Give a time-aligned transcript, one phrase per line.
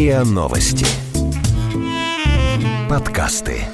[0.00, 0.86] РИА Новости.
[2.88, 3.64] Подкасты.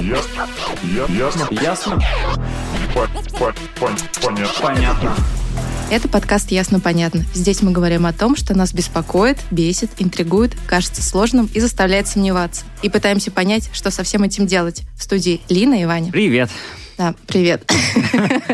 [0.00, 0.48] Ясно.
[1.14, 1.48] Ясно.
[1.50, 2.00] Ясно?
[2.94, 3.08] По-
[3.38, 4.62] по- пон- Понятно.
[4.62, 5.14] Понятно.
[5.90, 7.26] Это подкаст «Ясно-понятно».
[7.34, 12.64] Здесь мы говорим о том, что нас беспокоит, бесит, интригует, кажется сложным и заставляет сомневаться.
[12.80, 14.84] И пытаемся понять, что со всем этим делать.
[14.96, 16.10] В студии Лина и Ваня.
[16.10, 16.48] Привет.
[16.96, 17.70] Да, привет.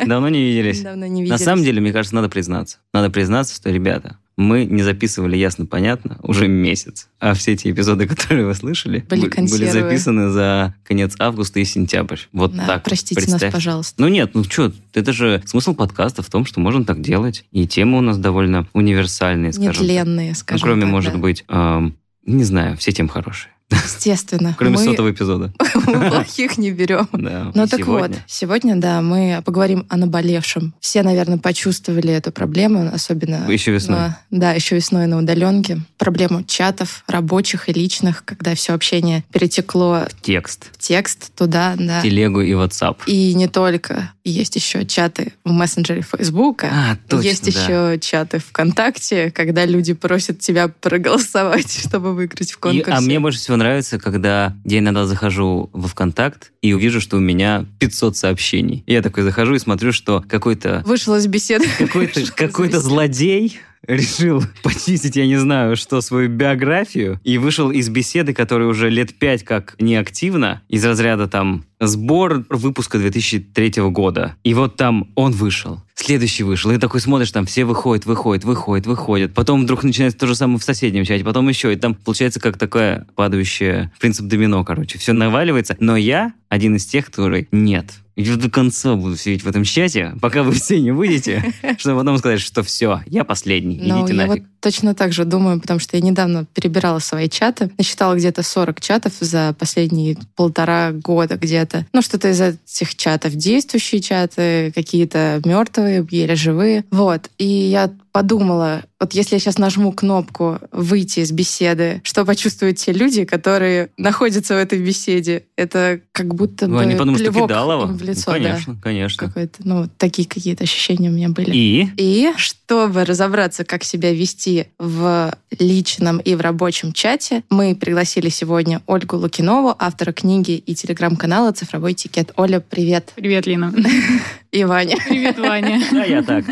[0.06, 0.80] Давно не виделись.
[0.80, 1.44] Давно не На виделись.
[1.44, 2.78] самом деле, мне кажется, надо признаться.
[2.92, 7.08] Надо признаться, что, ребята, мы не записывали ясно-понятно уже месяц.
[7.18, 11.64] А все эти эпизоды, которые вы слышали, Были бы- были записаны за конец августа и
[11.64, 12.20] сентябрь.
[12.32, 12.84] Вот Да, так.
[12.84, 13.42] простите Представь.
[13.42, 14.00] нас, пожалуйста.
[14.00, 17.44] Ну нет, ну что, это же смысл подкаста в том, что можно так делать.
[17.50, 19.70] И темы у нас довольно универсальные, скажем.
[19.84, 21.18] Нетленные, Ну, скажем кроме, так, может да.
[21.18, 23.50] быть, эм, не знаю, все темы хорошие.
[23.70, 24.54] Естественно.
[24.56, 25.52] Кроме мы, сотого эпизода.
[25.86, 27.08] мы плохих не берем.
[27.18, 27.50] Да.
[27.54, 28.08] Ну И так сегодня.
[28.08, 30.72] вот, сегодня, да, мы поговорим о наболевшем.
[30.80, 33.50] Все, наверное, почувствовали эту проблему, особенно...
[33.50, 33.96] Еще весной.
[33.98, 35.80] на- да, еще весной на удаленке.
[35.98, 42.00] Проблему чатов, рабочих и личных, когда все общение перетекло Текст, в текст туда, да.
[42.02, 42.96] телегу и WhatsApp.
[43.06, 44.12] И не только.
[44.30, 46.68] Есть еще чаты в мессенджере Фейсбука.
[46.72, 47.60] А, точно, Есть да.
[47.92, 52.92] еще чаты ВКонтакте, когда люди просят тебя проголосовать, чтобы выиграть в И- конкурсе.
[52.92, 57.20] а мне больше всего нравится, когда я иногда захожу во ВКонтакт и увижу, что у
[57.20, 58.82] меня 500 сообщений.
[58.86, 61.66] И я такой захожу и смотрю, что какой-то Вышел из беседы.
[61.78, 62.78] какой-то беседы.
[62.80, 68.90] злодей решил почистить, я не знаю, что, свою биографию, и вышел из беседы, которая уже
[68.90, 74.36] лет пять как неактивна, из разряда там сбор выпуска 2003 года.
[74.42, 75.82] И вот там он вышел.
[75.94, 76.70] Следующий вышел.
[76.70, 79.34] И такой смотришь, там все выходят, выходят, выходят, выходят.
[79.34, 81.72] Потом вдруг начинается то же самое в соседнем чате, потом еще.
[81.72, 84.98] И там получается как такая падающая принцип домино, короче.
[84.98, 85.76] Все наваливается.
[85.80, 87.86] Но я один из тех, который нет.
[88.20, 92.18] Я до конца буду сидеть в этом чате, пока вы все не выйдете, чтобы потом
[92.18, 94.44] сказать, что все, я последний, Ну, идите нафиг.
[94.60, 99.12] Точно так же думаю, потому что я недавно перебирала свои чаты, насчитала где-то 40 чатов
[99.20, 101.86] за последние полтора года где-то.
[101.92, 106.84] Ну, что-то из этих чатов действующие чаты, какие-то мертвые, еле живые.
[106.90, 107.30] Вот.
[107.38, 112.92] И я подумала, вот если я сейчас нажму кнопку «выйти из беседы», что почувствуют те
[112.92, 115.44] люди, которые находятся в этой беседе?
[115.56, 118.44] Это как будто Ну, бы они подумают, что плевок им в лицо, ну, да.
[118.44, 119.26] конечно, конечно.
[119.28, 121.50] Какой-то, ну, такие какие-то ощущения у меня были.
[121.54, 122.32] И И
[122.68, 129.16] чтобы разобраться, как себя вести в личном и в рабочем чате, мы пригласили сегодня Ольгу
[129.16, 132.32] Лукинову, автора книги и телеграм-канала «Цифровой этикет».
[132.36, 133.12] Оля, привет.
[133.16, 133.72] Привет, Лина.
[134.50, 134.96] И Ваня.
[135.06, 135.78] Привет, Ваня.
[135.92, 136.44] да, я так.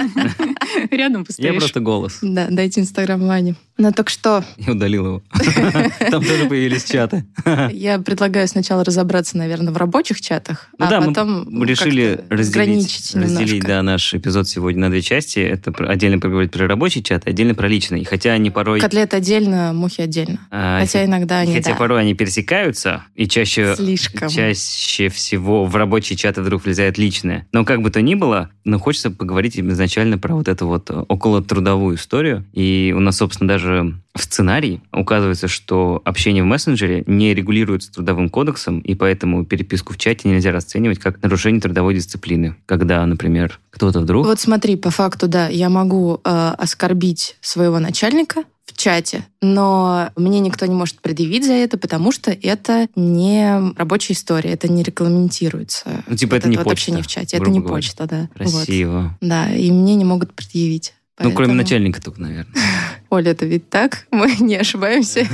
[0.90, 1.56] Рядом Я постоишь.
[1.56, 2.18] просто голос.
[2.20, 3.54] Да, дайте инстаграм Вани.
[3.78, 5.22] Ну так что, Я удалил его.
[6.10, 7.26] Там тоже появились чаты.
[7.72, 13.12] я предлагаю сначала разобраться, наверное, в рабочих чатах, Ну а да, потом мы решили разделить,
[13.14, 15.40] разделить да, наш эпизод сегодня на две части.
[15.40, 18.04] Это отдельно поговорить про рабочий чат, отдельно про личный.
[18.04, 18.80] Хотя они порой...
[18.80, 20.38] Котлет отдельно, мухи отдельно.
[20.50, 24.28] а, Хотя иногда они, Хотя да, порой они пересекаются, и чаще, слишком.
[24.30, 27.46] чаще всего в рабочие чаты вдруг влезает личное.
[27.52, 31.42] Но как бы то ни было, но хочется поговорить изначально про вот эту вот около
[31.42, 32.44] трудовую историю.
[32.52, 38.28] И у нас, собственно, даже в сценарии указывается, что общение в мессенджере не регулируется трудовым
[38.28, 42.56] кодексом, и поэтому переписку в чате нельзя расценивать как нарушение трудовой дисциплины.
[42.66, 44.26] Когда, например, кто-то вдруг...
[44.26, 50.40] Вот смотри, по факту, да, я могу э, оскорбить своего начальника в чате, но мне
[50.40, 56.04] никто не может предъявить за это, потому что это не рабочая история, это не регламентируется.
[56.08, 57.74] Ну, типа, Вот это не вот почта, общение в чате, это не говоря.
[57.76, 58.28] почта, да.
[58.38, 58.52] Вот.
[58.52, 59.16] Красиво.
[59.20, 60.94] Да, и мне не могут предъявить.
[61.18, 62.52] Ну, кроме Поэтому- начальника только, наверное.
[63.10, 64.06] Оля, это ведь так?
[64.10, 65.26] Мы не ошибаемся.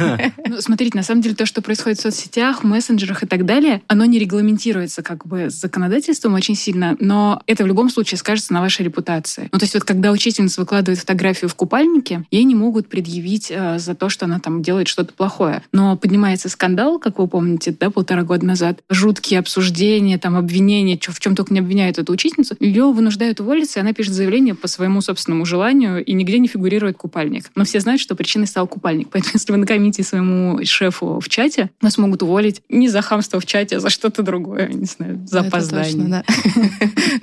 [0.46, 4.04] Ну, смотрите, на самом деле то, что происходит в соцсетях, мессенджерах и так далее, оно
[4.04, 8.84] не регламентируется как бы законодательством очень сильно, но это в любом случае скажется на вашей
[8.84, 9.48] репутации.
[9.52, 13.78] Ну, то есть вот когда учительница выкладывает фотографию в купальнике, ей не могут предъявить э,
[13.78, 15.62] за то, что она там делает что-то плохое.
[15.72, 21.12] Но поднимается скандал, как вы помните, да, полтора года назад, жуткие обсуждения, там, обвинения, чё-
[21.12, 24.68] в чем только не обвиняют эту учительницу, ее вынуждают уволиться, и она пишет заявление по
[24.68, 27.46] своему собственному желанию, и нигде не фигурирует купальник.
[27.62, 29.08] Но все знают, что причиной стал купальник.
[29.12, 33.46] Поэтому если вы накомите своему шефу в чате, вас могут уволить не за хамство в
[33.46, 35.92] чате, а за что-то другое, не знаю, за Это опоздание.
[35.92, 36.24] точно, да.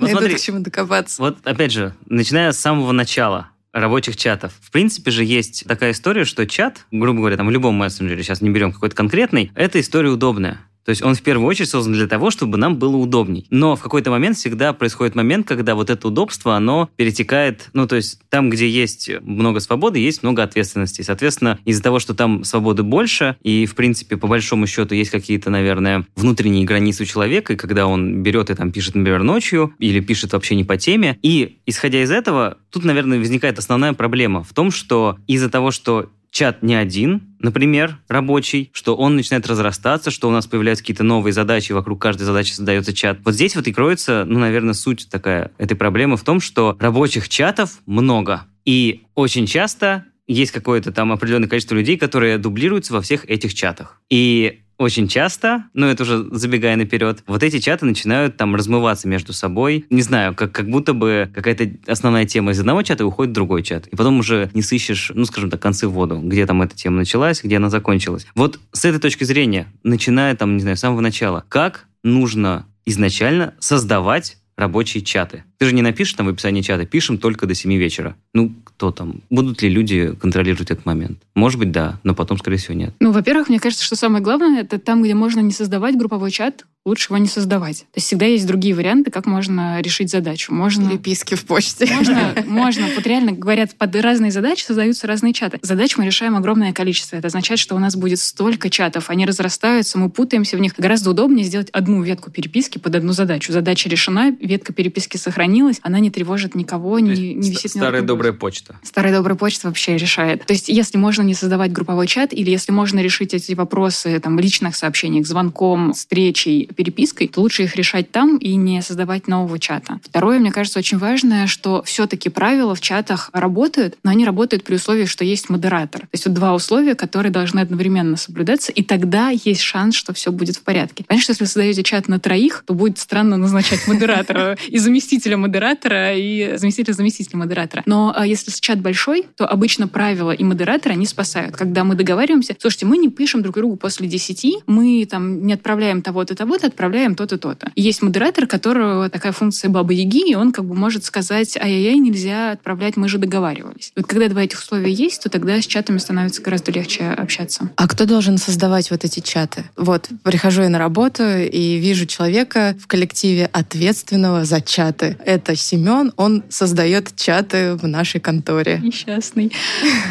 [0.00, 0.34] Найдут смотри.
[0.36, 1.20] к чему докопаться.
[1.20, 4.54] Вот опять же, начиная с самого начала рабочих чатов.
[4.62, 8.40] В принципе же есть такая история, что чат, грубо говоря, там в любом мессенджере, сейчас
[8.40, 10.58] не берем какой-то конкретный, эта история удобная.
[10.84, 13.46] То есть он в первую очередь создан для того, чтобы нам было удобней.
[13.50, 17.96] Но в какой-то момент всегда происходит момент, когда вот это удобство, оно перетекает, ну, то
[17.96, 21.02] есть там, где есть много свободы, есть много ответственности.
[21.02, 25.50] Соответственно, из-за того, что там свободы больше, и, в принципе, по большому счету есть какие-то,
[25.50, 30.00] наверное, внутренние границы у человека, и когда он берет и там пишет, например, ночью, или
[30.00, 31.18] пишет вообще не по теме.
[31.22, 36.08] И, исходя из этого, тут, наверное, возникает основная проблема в том, что из-за того, что
[36.30, 41.32] чат не один, например, рабочий, что он начинает разрастаться, что у нас появляются какие-то новые
[41.32, 43.18] задачи, вокруг каждой задачи создается чат.
[43.24, 47.28] Вот здесь вот и кроется, ну, наверное, суть такая этой проблемы в том, что рабочих
[47.28, 48.46] чатов много.
[48.64, 54.00] И очень часто есть какое-то там определенное количество людей, которые дублируются во всех этих чатах.
[54.10, 59.34] И очень часто, ну это уже забегая наперед, вот эти чаты начинают там размываться между
[59.34, 59.84] собой.
[59.90, 63.62] Не знаю, как, как будто бы какая-то основная тема из одного чата уходит в другой
[63.62, 63.86] чат.
[63.88, 66.96] И потом уже не сыщешь, ну скажем так, концы в воду, где там эта тема
[66.96, 68.26] началась, где она закончилась.
[68.34, 73.54] Вот с этой точки зрения, начиная там, не знаю, с самого начала, как нужно изначально
[73.58, 75.44] создавать рабочие чаты.
[75.58, 78.16] Ты же не напишешь там в описании чата, пишем только до 7 вечера.
[78.32, 79.22] Ну, кто там?
[79.30, 81.18] Будут ли люди контролировать этот момент?
[81.34, 82.94] Может быть, да, но потом, скорее всего, нет.
[83.00, 86.64] Ну, во-первых, мне кажется, что самое главное, это там, где можно не создавать групповой чат,
[86.86, 87.80] лучше его не создавать.
[87.80, 90.54] То есть всегда есть другие варианты, как можно решить задачу.
[90.54, 90.88] Можно...
[90.88, 91.86] Переписки в почте.
[91.86, 92.86] Можно, можно.
[92.94, 95.58] Вот реально говорят, под разные задачи создаются разные чаты.
[95.62, 97.16] Задач мы решаем огромное количество.
[97.16, 99.10] Это означает, что у нас будет столько чатов.
[99.10, 100.72] Они разрастаются, мы путаемся в них.
[100.78, 103.52] Гораздо удобнее сделать одну ветку переписки под одну задачу.
[103.52, 108.76] Задача решена, ветка переписки сохранилась, она не тревожит никого, не, не висит Старая добрая почта.
[108.82, 110.44] Старая добрая почта вообще решает.
[110.44, 114.36] То есть если можно не создавать групповой чат, или если можно решить эти вопросы там,
[114.36, 119.58] в личных сообщениях, звонком, встречей, перепиской, то лучше их решать там и не создавать нового
[119.58, 120.00] чата.
[120.04, 124.74] Второе, мне кажется, очень важное, что все-таки правила в чатах работают, но они работают при
[124.74, 126.02] условии, что есть модератор.
[126.02, 130.32] То есть вот два условия, которые должны одновременно соблюдаться, и тогда есть шанс, что все
[130.32, 131.04] будет в порядке.
[131.06, 136.16] Конечно, если вы создаете чат на троих, то будет странно назначать модератора и заместителя модератора,
[136.16, 137.82] и заместителя заместителя модератора.
[137.86, 141.56] Но а, если чат большой, то обычно правила и модераторы, они спасают.
[141.56, 146.02] Когда мы договариваемся, слушайте, мы не пишем друг другу после 10, мы там не отправляем
[146.02, 147.70] того-то, того-то, отправляем то-то, то-то.
[147.74, 152.52] есть модератор, которого такая функция бабы Яги, и он как бы может сказать, ай-яй-яй, нельзя
[152.52, 153.92] отправлять, мы же договаривались.
[153.96, 157.70] Вот когда два этих условия есть, то тогда с чатами становится гораздо легче общаться.
[157.76, 159.64] А кто должен создавать вот эти чаты?
[159.76, 165.16] Вот, прихожу я на работу и вижу человека в коллективе ответственного за чаты.
[165.24, 168.80] Это Семен, он создает чаты в нашей конторе.
[168.82, 169.52] Несчастный.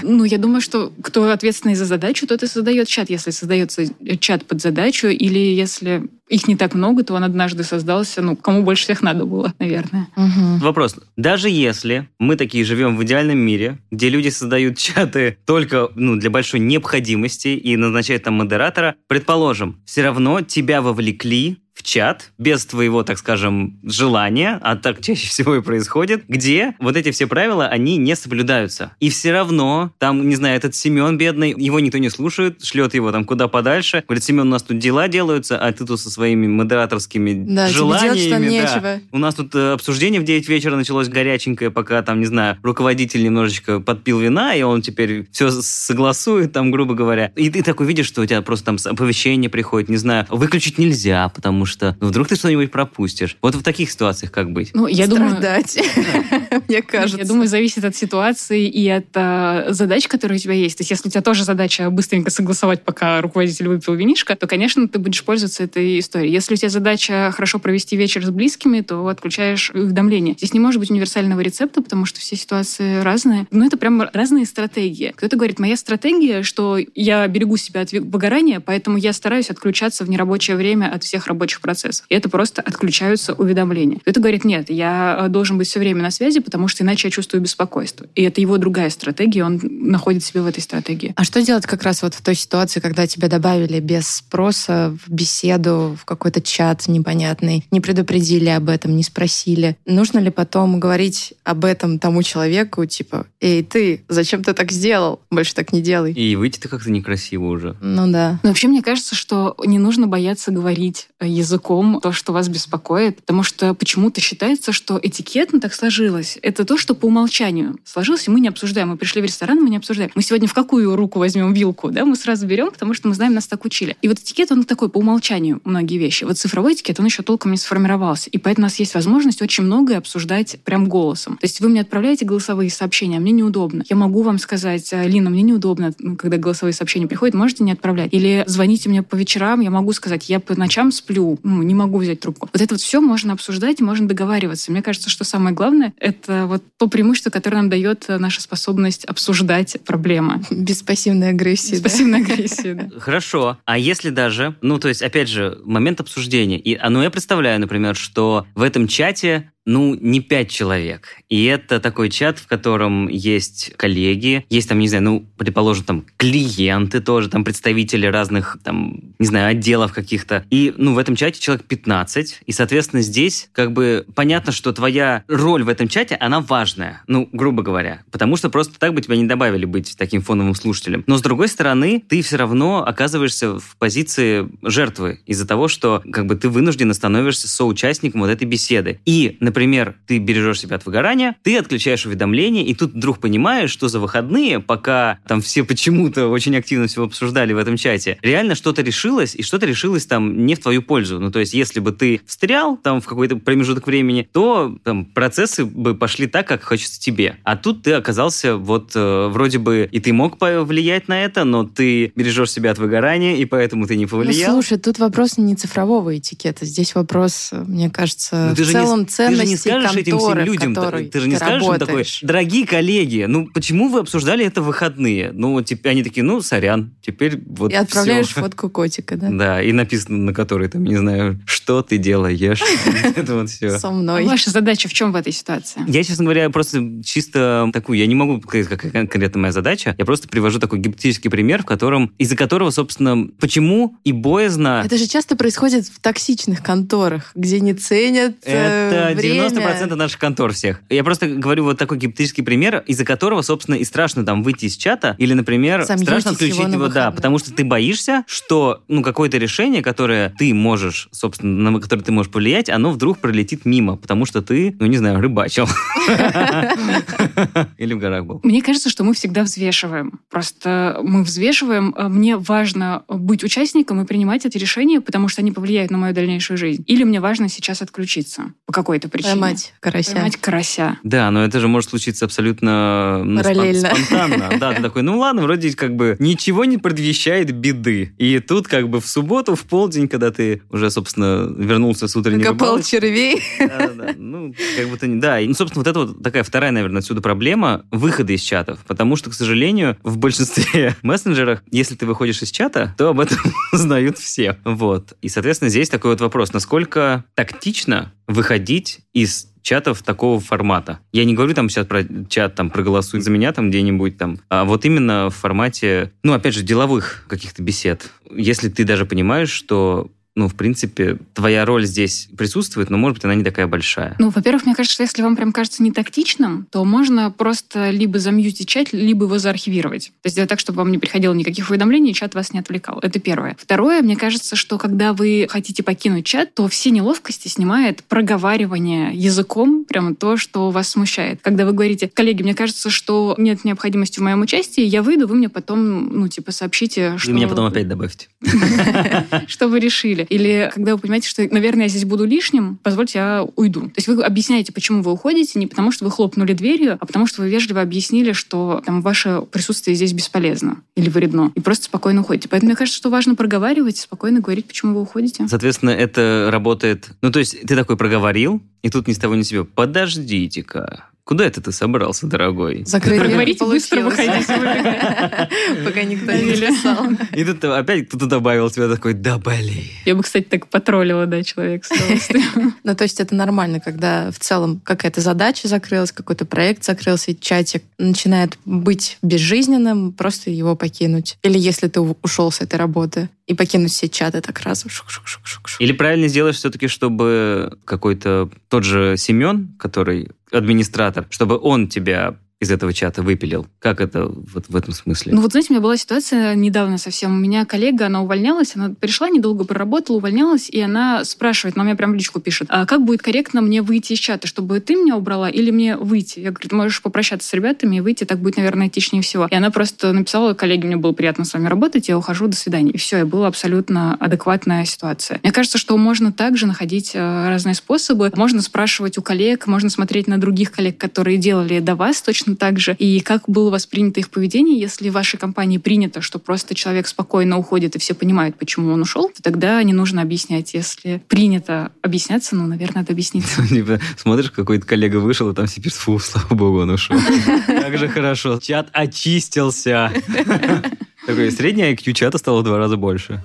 [0.04, 3.84] Ну, я думаю, что кто ответственный за задачу, тот и создает чат, если создается
[4.20, 8.64] чат под задачу, или если их не так много, то он однажды создался, ну, кому
[8.64, 10.08] больше всех надо было, наверное.
[10.16, 10.64] Угу.
[10.64, 10.96] Вопрос.
[11.18, 16.30] Даже если мы такие живем в идеальном мире, где люди создают чаты только ну, для
[16.30, 23.04] большой необходимости и назначают там модератора, предположим, все равно тебя вовлекли в чат без твоего,
[23.04, 27.96] так скажем, желания, а так чаще всего и происходит, где вот эти все правила, они
[27.96, 28.92] не соблюдаются.
[29.00, 33.14] И все равно там, не знаю, этот Семен бедный, его никто не слушает, шлет его
[33.14, 34.04] там куда подальше.
[34.06, 38.18] Говорит, Семен, у нас тут дела делаются, а ты тут со своими модераторскими да, желаниями.
[38.18, 38.40] Тебе да.
[38.40, 39.02] нечего.
[39.14, 43.24] У нас тут э, обсуждение в 9 вечера началось горяченькое, пока там, не знаю, руководитель
[43.24, 47.32] немножечко подпил вина, и он теперь все согласует, там, грубо говоря.
[47.38, 51.30] И ты такой видишь, что у тебя просто там оповещение приходит, не знаю, выключить нельзя,
[51.30, 53.38] потому что ну, вдруг ты что-нибудь пропустишь.
[53.42, 54.72] Вот в таких ситуациях как быть?
[54.74, 57.18] Ну, я Страдать, думаю, мне кажется.
[57.18, 60.78] Я думаю, зависит от ситуации и от э, задач, которые у тебя есть.
[60.78, 64.88] То есть, если у тебя тоже задача быстренько согласовать, пока руководитель выпил винишко, то, конечно,
[64.88, 66.32] ты будешь пользоваться этой историей.
[66.32, 70.34] Если у тебя задача хорошо провести вечер с близкими, то отключаешь уведомления.
[70.36, 73.48] Здесь не может быть универсального рецепта, потому что все ситуации разные.
[73.52, 75.14] Но это прям разные стратегии.
[75.16, 80.10] Кто-то говорит, моя стратегия, что я берегу себя от выгорания, поэтому я стараюсь отключаться в
[80.10, 82.06] нерабочее время от всех рабочих рабочих процессов.
[82.10, 84.00] И это просто отключаются уведомления.
[84.00, 87.12] Кто-то говорит, нет, я э, должен быть все время на связи, потому что иначе я
[87.12, 88.08] чувствую беспокойство.
[88.16, 91.14] И это его другая стратегия, он находит себя в этой стратегии.
[91.16, 95.12] А что делать как раз вот в той ситуации, когда тебя добавили без спроса в
[95.12, 99.78] беседу, в какой-то чат непонятный, не предупредили об этом, не спросили?
[99.86, 105.22] Нужно ли потом говорить об этом тому человеку, типа, эй, ты, зачем ты так сделал?
[105.32, 106.14] Больше так не делай.
[106.14, 107.76] И выйти-то как-то некрасиво уже.
[107.82, 108.40] Ну да.
[108.44, 113.18] Но вообще, мне кажется, что не нужно бояться говорить язык языком то, что вас беспокоит,
[113.18, 116.38] потому что почему-то считается, что этикетно так сложилось.
[116.42, 118.90] Это то, что по умолчанию сложилось, и мы не обсуждаем.
[118.90, 120.12] Мы пришли в ресторан, мы не обсуждаем.
[120.16, 122.06] Мы сегодня в какую руку возьмем вилку, да?
[122.06, 123.98] Мы сразу берем, потому что мы знаем, нас так учили.
[124.02, 126.24] И вот этикет, он такой по умолчанию многие вещи.
[126.24, 128.30] Вот цифровой этикет, он еще толком не сформировался.
[128.30, 131.38] И поэтому у нас есть возможность очень многое обсуждать прям голосом.
[131.38, 133.84] То есть вы мне отправляете голосовые сообщения, а мне неудобно.
[133.90, 138.14] Я могу вам сказать, «А, Лина, мне неудобно, когда голосовые сообщения приходят, можете не отправлять.
[138.14, 142.00] Или звоните мне по вечерам, я могу сказать, я по ночам сплю, ну, не могу
[142.00, 142.50] взять трубку.
[142.52, 144.72] Вот это вот все можно обсуждать, можно договариваться.
[144.72, 149.78] Мне кажется, что самое главное— это вот то преимущество, которое нам дает наша способность обсуждать
[149.86, 150.42] проблемы.
[150.50, 151.72] Без пассивной агрессии.
[151.72, 151.90] Без да?
[151.90, 152.90] пассивной агрессии, да.
[153.00, 153.58] Хорошо.
[153.66, 156.60] А если даже, ну, то есть, опять же, момент обсуждения.
[156.60, 161.16] И, а, ну, я представляю, например, что в этом чате ну, не пять человек.
[161.30, 166.06] И это такой чат, в котором есть коллеги, есть там, не знаю, ну, предположим, там
[166.18, 170.44] клиенты тоже, там представители разных, там, не знаю, отделов каких-то.
[170.50, 172.42] И, ну, в этом чате человек 15.
[172.48, 177.04] И, соответственно, здесь как бы понятно, что твоя роль в этом чате, она важная.
[177.06, 178.02] Ну, грубо говоря.
[178.10, 181.04] Потому что просто так бы тебя не добавили быть таким фоновым слушателем.
[181.06, 186.26] Но, с другой стороны, ты все равно оказываешься в позиции жертвы из-за того, что как
[186.26, 189.00] бы ты вынужденно становишься соучастником вот этой беседы.
[189.06, 189.59] И, например,
[190.08, 194.60] ты бережешь себя от выгорания, ты отключаешь уведомления, и тут вдруг понимаешь, что за выходные,
[194.60, 199.44] пока там все почему-то очень активно все обсуждали в этом чате, реально что-то решилось, и
[199.44, 201.20] что-то решилось там не в твою пользу.
[201.20, 205.66] Ну, то есть, если бы ты встрял там в какой-то промежуток времени, то там процессы
[205.66, 207.38] бы пошли так, как хочется тебе.
[207.44, 211.64] А тут ты оказался вот э, вроде бы и ты мог повлиять на это, но
[211.64, 214.52] ты бережешь себя от выгорания, и поэтому ты не Ну, повлиял.
[214.54, 216.66] слушай, тут вопрос не цифрового этикета.
[216.66, 220.36] Здесь вопрос, мне кажется, Ну, ты в целом не, ценности же не скажешь этим всем
[220.58, 222.20] конторы, людям, ты же не ты скажешь им такой, работаешь.
[222.22, 225.32] дорогие коллеги, ну почему вы обсуждали это в выходные?
[225.34, 228.42] Ну, типа, они такие, ну, сорян, теперь вот И отправляешь всё.
[228.42, 229.30] фотку котика, да?
[229.32, 232.62] Да, и написано на которой, там, не знаю, что ты делаешь.
[233.16, 233.78] Это вот все.
[233.78, 234.26] Со мной.
[234.26, 235.82] Ваша задача в чем в этой ситуации?
[235.88, 240.06] Я, честно говоря, просто чисто такую, я не могу сказать, какая конкретно моя задача, я
[240.06, 244.84] просто привожу такой гипотетический пример, в котором, из-за которого, собственно, почему и боязно...
[244.86, 249.48] Это же часто происходит в токсичных конторах, где не ценят э, Это время.
[249.48, 250.82] 90% наших контор всех.
[250.90, 254.76] Я просто говорю вот такой гипотетический пример, из-за которого, собственно, и страшно там выйти из
[254.78, 259.38] чата, или, например, Замьютить страшно отключить его да, потому что ты боишься, что, ну, какое-то
[259.38, 264.26] решение, которое ты можешь, собственно, на которое ты можешь повлиять, оно вдруг пролетит мимо, потому
[264.26, 265.68] что ты, ну, не знаю, рыбачил.
[267.78, 268.40] Или в горах был.
[268.44, 270.20] Мне кажется, что мы всегда взвешиваем.
[270.30, 271.94] Просто мы взвешиваем.
[271.98, 276.14] а Мне важно быть участником и принимать эти решения, потому что они повлияют на мою
[276.14, 276.84] дальнейшую жизнь.
[276.88, 279.19] Или мне важно сейчас отключиться по какой-то причине.
[279.24, 280.14] Поймать карася.
[280.14, 280.98] Поймать карася.
[281.04, 283.90] Да, но это же может случиться абсолютно ну, спон- Параллельно.
[283.96, 284.50] спонтанно.
[284.60, 288.14] Да, ты такой, ну ладно, вроде как бы ничего не предвещает беды.
[288.18, 292.44] И тут как бы в субботу, в полдень, когда ты уже, собственно, вернулся с утренней
[292.44, 293.42] Копал рыбалки, червей.
[293.60, 294.14] Да-да-да.
[294.18, 295.20] Ну, как будто не...
[295.20, 298.80] Да, и, ну, собственно, вот это вот такая вторая, наверное, отсюда проблема выхода из чатов.
[298.88, 303.38] Потому что, к сожалению, в большинстве мессенджерах, если ты выходишь из чата, то об этом
[303.72, 304.58] знают все.
[304.64, 305.14] Вот.
[305.22, 306.54] И, соответственно, здесь такой вот вопрос.
[306.54, 311.00] Насколько тактично выходить из чатов такого формата.
[311.12, 314.64] Я не говорю там сейчас про чат, там, проголосуй за меня там где-нибудь там, а
[314.64, 318.12] вот именно в формате, ну, опять же, деловых каких-то бесед.
[318.32, 323.26] Если ты даже понимаешь, что ну, в принципе, твоя роль здесь присутствует, но, может быть,
[323.26, 324.16] она не такая большая.
[324.20, 328.20] Ну, во-первых, мне кажется, что если вам прям кажется не тактичным, то можно просто либо
[328.20, 330.08] замьютить чат, либо его заархивировать.
[330.22, 333.00] То есть сделать так, чтобы вам не приходило никаких уведомлений, и чат вас не отвлекал.
[333.02, 333.58] Это первое.
[333.60, 339.84] Второе, мне кажется, что когда вы хотите покинуть чат, то все неловкости снимает проговаривание языком,
[339.84, 341.42] прямо то, что вас смущает.
[341.42, 345.36] Когда вы говорите, коллеги, мне кажется, что нет необходимости в моем участии, я выйду, вы
[345.36, 347.32] мне потом, ну, типа, сообщите, что...
[347.32, 348.30] Вы меня потом опять добавьте.
[349.48, 350.26] что вы решили.
[350.30, 353.82] Или когда вы понимаете, что, наверное, я здесь буду лишним, позвольте, я уйду.
[353.82, 357.28] То есть вы объясняете, почему вы уходите, не потому что вы хлопнули дверью, а потому
[357.28, 361.52] что вы вежливо объяснили, что там, ваше присутствие здесь бесполезно или вредно.
[361.56, 362.48] И просто спокойно уходите.
[362.50, 365.48] Поэтому мне кажется, что важно проговаривать, спокойно говорить, почему вы уходите.
[365.48, 367.10] Соответственно, это работает...
[367.22, 369.66] Ну, то есть ты такой проговорил, и тут ни с того ни с сего.
[369.66, 371.06] Подождите-ка.
[371.30, 372.82] Куда это ты собрался, дорогой?
[372.88, 374.48] Закрыть Говорите, быстро выходите,
[375.86, 377.06] Пока никто не написал.
[377.36, 379.84] И тут опять кто-то добавил тебя такой, да блин.
[380.06, 381.92] Я бы, кстати, так потроллила, да, человек с.
[382.84, 387.40] Ну, то есть это нормально, когда в целом какая-то задача закрылась, какой-то проект закрылся, и
[387.40, 391.38] чатик начинает быть безжизненным, просто его покинуть.
[391.44, 394.60] Или если ты ушел с этой работы, и покинуть все чаты так.
[394.60, 395.78] Шук-шук-шук-шук-шук.
[395.80, 402.72] Или правильно сделаешь все-таки, чтобы какой-то тот же Семен, который администратор, чтобы он тебя из
[402.72, 403.68] этого чата выпилил.
[403.80, 405.34] Как это вот в этом смысле?
[405.34, 407.32] Ну вот, знаете, у меня была ситуация недавно совсем.
[407.32, 411.96] У меня коллега, она увольнялась, она пришла, недолго проработала, увольнялась, и она спрашивает, она мне
[411.96, 415.16] прям в личку пишет, а как будет корректно мне выйти из чата, чтобы ты меня
[415.16, 416.40] убрала или мне выйти?
[416.40, 419.48] Я говорю, можешь попрощаться с ребятами и выйти, так будет, наверное, этичнее всего.
[419.50, 422.92] И она просто написала, коллеге, мне было приятно с вами работать, я ухожу, до свидания.
[422.92, 425.40] И все, и была абсолютно адекватная ситуация.
[425.44, 428.32] Мне кажется, что можно также находить э, разные способы.
[428.36, 432.80] Можно спрашивать у коллег, можно смотреть на других коллег, которые делали до вас точно так
[432.80, 434.80] же, и как было воспринято их поведение.
[434.80, 439.02] Если в вашей компании принято, что просто человек спокойно уходит, и все понимают, почему он
[439.02, 440.74] ушел, то тогда не нужно объяснять.
[440.74, 443.68] Если принято объясняться, ну, наверное, надо объясниться.
[443.70, 447.18] Типа, смотришь, какой-то коллега вышел, и там все пишут, фу, слава богу, он ушел.
[447.68, 448.60] Как же хорошо.
[448.62, 450.12] Чат очистился.
[451.26, 453.44] Такой, средняя IQ чата стало в два раза больше.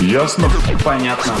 [0.00, 0.50] Ясно?
[0.82, 1.34] Понятно.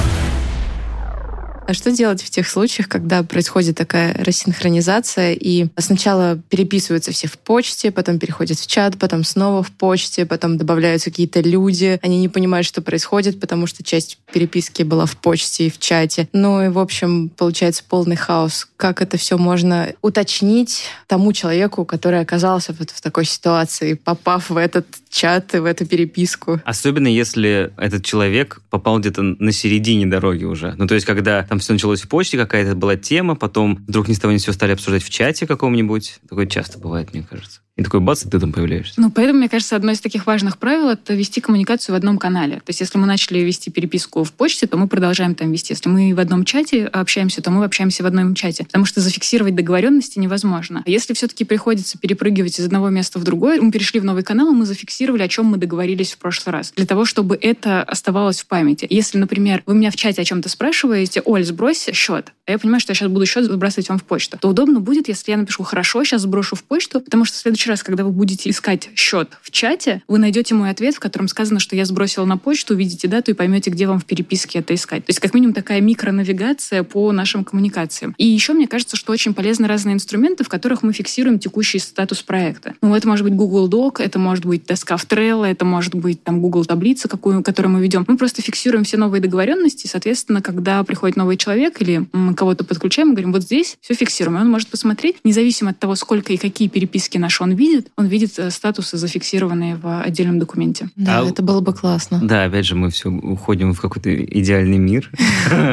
[1.70, 7.38] А что делать в тех случаях, когда происходит такая рассинхронизация, и сначала переписываются все в
[7.38, 12.28] почте, потом переходят в чат, потом снова в почте, потом добавляются какие-то люди, они не
[12.28, 16.28] понимают, что происходит, потому что часть переписки была в почте и в чате.
[16.32, 18.66] Ну и, в общем, получается полный хаос.
[18.76, 24.56] Как это все можно уточнить тому человеку, который оказался вот в такой ситуации, попав в
[24.56, 26.60] этот чат в эту переписку?
[26.64, 30.74] Особенно если этот человек попал где-то на середине дороги уже.
[30.78, 34.14] Ну, то есть, когда там все началось в почте, какая-то была тема, потом вдруг ни
[34.14, 36.20] с того ни с сего стали обсуждать в чате каком-нибудь.
[36.28, 37.60] Такое часто бывает, мне кажется.
[37.80, 39.00] И такой бац, и ты там появляешься.
[39.00, 42.56] Ну, поэтому, мне кажется, одно из таких важных правил— это вести коммуникацию в одном канале.
[42.56, 45.72] То есть, если мы начали вести переписку в почте, то мы продолжаем там вести.
[45.72, 48.64] Если мы в одном чате общаемся, то мы общаемся в одном чате.
[48.64, 50.82] Потому что зафиксировать договоренности невозможно.
[50.84, 54.52] А если все-таки приходится перепрыгивать из одного места в другое, мы перешли в новый канал,
[54.52, 56.74] и мы зафиксировали, о чем мы договорились в прошлый раз.
[56.76, 58.86] Для того, чтобы это оставалось в памяти.
[58.90, 62.80] Если, например, вы меня в чате о чем-то спрашиваете, Оль, сбрось счет, а я понимаю,
[62.80, 65.62] что я сейчас буду счет сбрасывать вам в почту, то удобно будет, если я напишу,
[65.62, 69.38] хорошо, сейчас сброшу в почту, потому что в следующий раз, когда вы будете искать счет
[69.42, 73.08] в чате, вы найдете мой ответ, в котором сказано, что я сбросила на почту, увидите
[73.08, 75.06] дату и поймете, где вам в переписке это искать.
[75.06, 78.14] То есть, как минимум, такая микронавигация по нашим коммуникациям.
[78.18, 82.22] И еще мне кажется, что очень полезны разные инструменты, в которых мы фиксируем текущий статус
[82.22, 82.74] проекта.
[82.82, 86.22] Ну, это может быть Google Doc, это может быть доска в Trello, это может быть
[86.22, 88.04] там Google таблица, какую, которую мы ведем.
[88.08, 92.64] Мы просто фиксируем все новые договоренности, и, соответственно, когда приходит новый человек или мы кого-то
[92.64, 94.38] подключаем, мы говорим, вот здесь все фиксируем.
[94.38, 98.06] И он может посмотреть, независимо от того, сколько и какие переписки наши он видит, он
[98.06, 100.88] видит э, статусы, зафиксированные в отдельном документе.
[100.96, 102.18] Да, А- это было бы классно.
[102.22, 105.10] Да, опять же, мы все уходим в какой-то идеальный мир.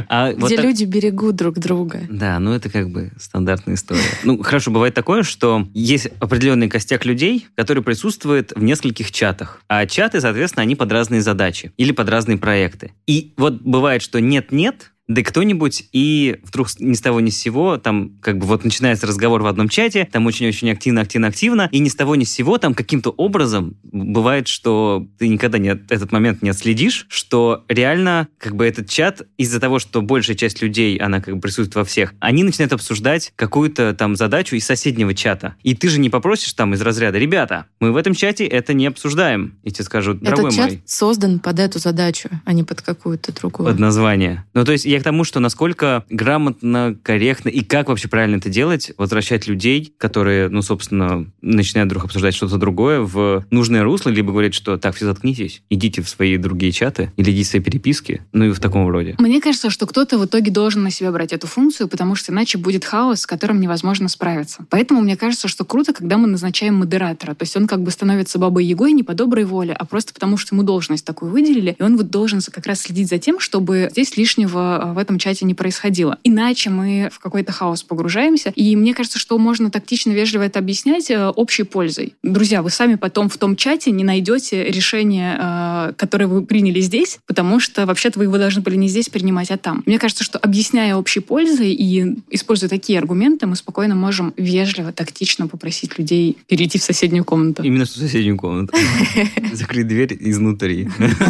[0.09, 2.01] А Где люди берегут друг друга.
[2.09, 4.01] Да, ну это как бы стандартная история.
[4.23, 9.61] Ну, хорошо, бывает такое, что есть определенный костяк людей, который присутствует в нескольких чатах.
[9.67, 12.91] А чаты, соответственно, они под разные задачи или под разные проекты.
[13.05, 17.77] И вот бывает, что нет-нет, да кто-нибудь и вдруг ни с того ни с сего,
[17.77, 21.95] там как бы вот начинается разговор в одном чате, там очень-очень активно-активно-активно, и ни с
[21.95, 26.41] того ни с сего там каким-то образом бывает, что ты никогда не, от- этот момент
[26.41, 31.21] не отследишь, что реально как бы этот чат из-за того, что большая часть людей, она
[31.21, 35.55] как бы присутствует во всех, они начинают обсуждать какую-то там задачу из соседнего чата.
[35.63, 38.85] И ты же не попросишь там из разряда, ребята, мы в этом чате это не
[38.87, 39.57] обсуждаем.
[39.63, 43.33] И тебе скажут, дорогой Этот чат мой, создан под эту задачу, а не под какую-то
[43.33, 43.69] другую.
[43.69, 44.45] под название.
[44.53, 48.49] Ну, то есть я к тому, что насколько грамотно, корректно и как вообще правильно это
[48.49, 54.31] делать, возвращать людей, которые, ну, собственно, начинают вдруг обсуждать что-то другое в нужное русло, либо
[54.31, 58.21] говорить, что так, все заткнитесь, идите в свои другие чаты или идите в свои переписки,
[58.31, 59.15] ну и в таком роде.
[59.19, 62.57] Мне кажется, что кто-то в итоге должен на себя брать эту функцию, потому что иначе
[62.57, 64.65] будет хаос, с которым невозможно справиться.
[64.69, 67.33] Поэтому мне кажется, что круто, когда мы назначаем модератора.
[67.35, 70.37] То есть он как бы становится бабой Егой не по доброй воле, а просто потому,
[70.37, 73.89] что ему должность такую выделили, и он вот должен как раз следить за тем, чтобы
[73.91, 76.17] здесь лишнего в этом чате не происходило.
[76.23, 78.51] Иначе мы в какой-то хаос погружаемся.
[78.55, 82.13] И мне кажется, что можно тактично, вежливо это объяснять э, общей пользой.
[82.23, 87.19] Друзья, вы сами потом в том чате не найдете решение, э, которое вы приняли здесь,
[87.25, 89.83] потому что вообще-то вы его должны были не здесь принимать, а там.
[89.85, 95.47] Мне кажется, что объясняя общей пользой и используя такие аргументы, мы спокойно можем вежливо, тактично
[95.47, 97.63] попросить людей перейти в соседнюю комнату.
[97.63, 98.73] Именно в соседнюю комнату.
[99.53, 100.89] Закрыть дверь изнутри.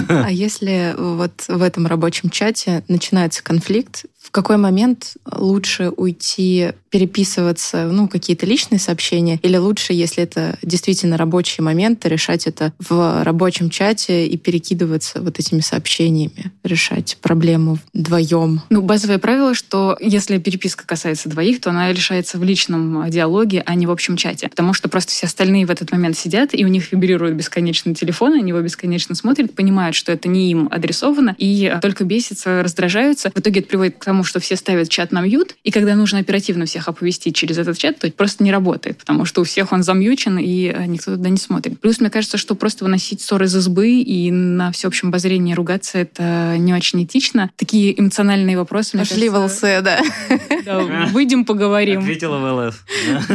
[0.10, 7.86] А если вот в этом рабочем чате начинается конфликт, в какой момент лучше уйти переписываться,
[7.86, 13.70] ну, какие-то личные сообщения, или лучше, если это действительно рабочие моменты, решать это в рабочем
[13.70, 18.62] чате и перекидываться вот этими сообщениями, решать проблему вдвоем?
[18.70, 23.76] Ну, базовое правило, что если переписка касается двоих, то она решается в личном диалоге, а
[23.76, 24.50] не в общем чате.
[24.50, 28.34] Потому что просто все остальные в этот момент сидят, и у них вибрирует бесконечно телефон,
[28.34, 33.32] они его бесконечно смотрят, понимают, что это не им адресовано, и только бесятся, раздражаются.
[33.34, 36.19] В итоге это приводит к тому, что все ставят чат на мьют, и когда нужно
[36.19, 39.71] оперативно всех оповестить через этот чат, то это просто не работает, потому что у всех
[39.71, 41.80] он замьючен, и э, никто туда не смотрит.
[41.80, 46.56] Плюс, мне кажется, что просто выносить ссоры из избы и на всеобщем обозрении ругаться, это
[46.58, 47.51] не очень этично.
[47.56, 50.01] Такие эмоциональные вопросы, Пошли кажется, волсы, да.
[50.65, 51.99] да, выйдем поговорим.
[51.99, 52.84] Ответила в ЛС.